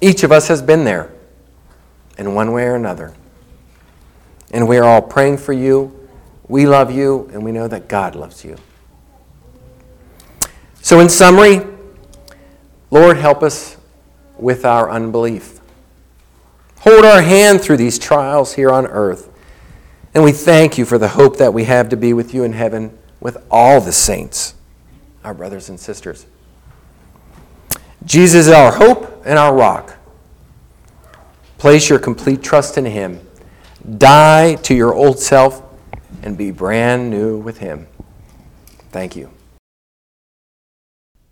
Each 0.00 0.22
of 0.22 0.32
us 0.32 0.48
has 0.48 0.62
been 0.62 0.84
there 0.84 1.10
in 2.18 2.34
one 2.34 2.52
way 2.52 2.64
or 2.64 2.74
another. 2.74 3.14
And 4.50 4.68
we're 4.68 4.84
all 4.84 5.02
praying 5.02 5.38
for 5.38 5.52
you. 5.52 6.08
We 6.48 6.66
love 6.66 6.92
you, 6.92 7.28
and 7.32 7.44
we 7.44 7.52
know 7.52 7.66
that 7.68 7.88
God 7.88 8.14
loves 8.14 8.44
you. 8.44 8.56
So, 10.80 11.00
in 11.00 11.08
summary, 11.08 11.66
Lord, 12.90 13.16
help 13.16 13.42
us 13.42 13.76
with 14.38 14.64
our 14.64 14.88
unbelief. 14.90 15.60
Hold 16.80 17.04
our 17.04 17.22
hand 17.22 17.60
through 17.60 17.78
these 17.78 17.98
trials 17.98 18.54
here 18.54 18.70
on 18.70 18.86
earth. 18.86 19.28
And 20.14 20.22
we 20.22 20.30
thank 20.32 20.78
you 20.78 20.84
for 20.84 20.98
the 20.98 21.08
hope 21.08 21.38
that 21.38 21.52
we 21.52 21.64
have 21.64 21.88
to 21.88 21.96
be 21.96 22.12
with 22.12 22.32
you 22.32 22.44
in 22.44 22.52
heaven 22.52 22.96
with 23.20 23.36
all 23.50 23.80
the 23.80 23.92
saints, 23.92 24.54
our 25.24 25.34
brothers 25.34 25.68
and 25.68 25.80
sisters. 25.80 26.26
Jesus 28.04 28.46
is 28.46 28.52
our 28.52 28.70
hope 28.70 29.15
and 29.26 29.38
our 29.38 29.54
rock. 29.54 29.98
Place 31.58 31.90
your 31.90 31.98
complete 31.98 32.42
trust 32.42 32.78
in 32.78 32.86
Him. 32.86 33.20
Die 33.98 34.54
to 34.54 34.74
your 34.74 34.94
old 34.94 35.18
self 35.18 35.62
and 36.22 36.38
be 36.38 36.50
brand 36.50 37.10
new 37.10 37.36
with 37.36 37.58
Him. 37.58 37.88
Thank 38.90 39.16
you. 39.16 39.30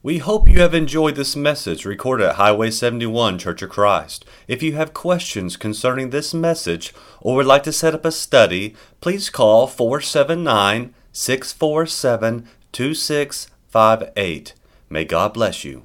We 0.03 0.19
hope 0.19 0.51
you 0.51 0.61
have 0.61 0.75
enjoyed 0.75 1.17
this 1.17 1.35
message 1.35 1.87
recorded 1.87 2.27
at 2.27 2.35
Highway 2.35 2.71
71 2.71 3.39
Church 3.39 3.63
of 3.63 3.71
Christ. 3.71 4.27
If 4.47 4.63
you 4.63 4.75
have 4.75 4.93
questions 4.93 5.57
concerning 5.57 6.11
this 6.11 6.35
message 6.35 6.93
or 7.23 7.37
would 7.37 7.47
like 7.47 7.63
to 7.63 7.73
set 7.73 7.95
up 7.95 8.05
a 8.05 8.13
study, 8.13 8.75
please 9.01 9.31
call 9.31 9.67
479 9.67 10.93
647 11.13 12.47
2658. 12.73 14.55
May 14.91 15.05
God 15.07 15.33
bless 15.33 15.65
you. 15.65 15.85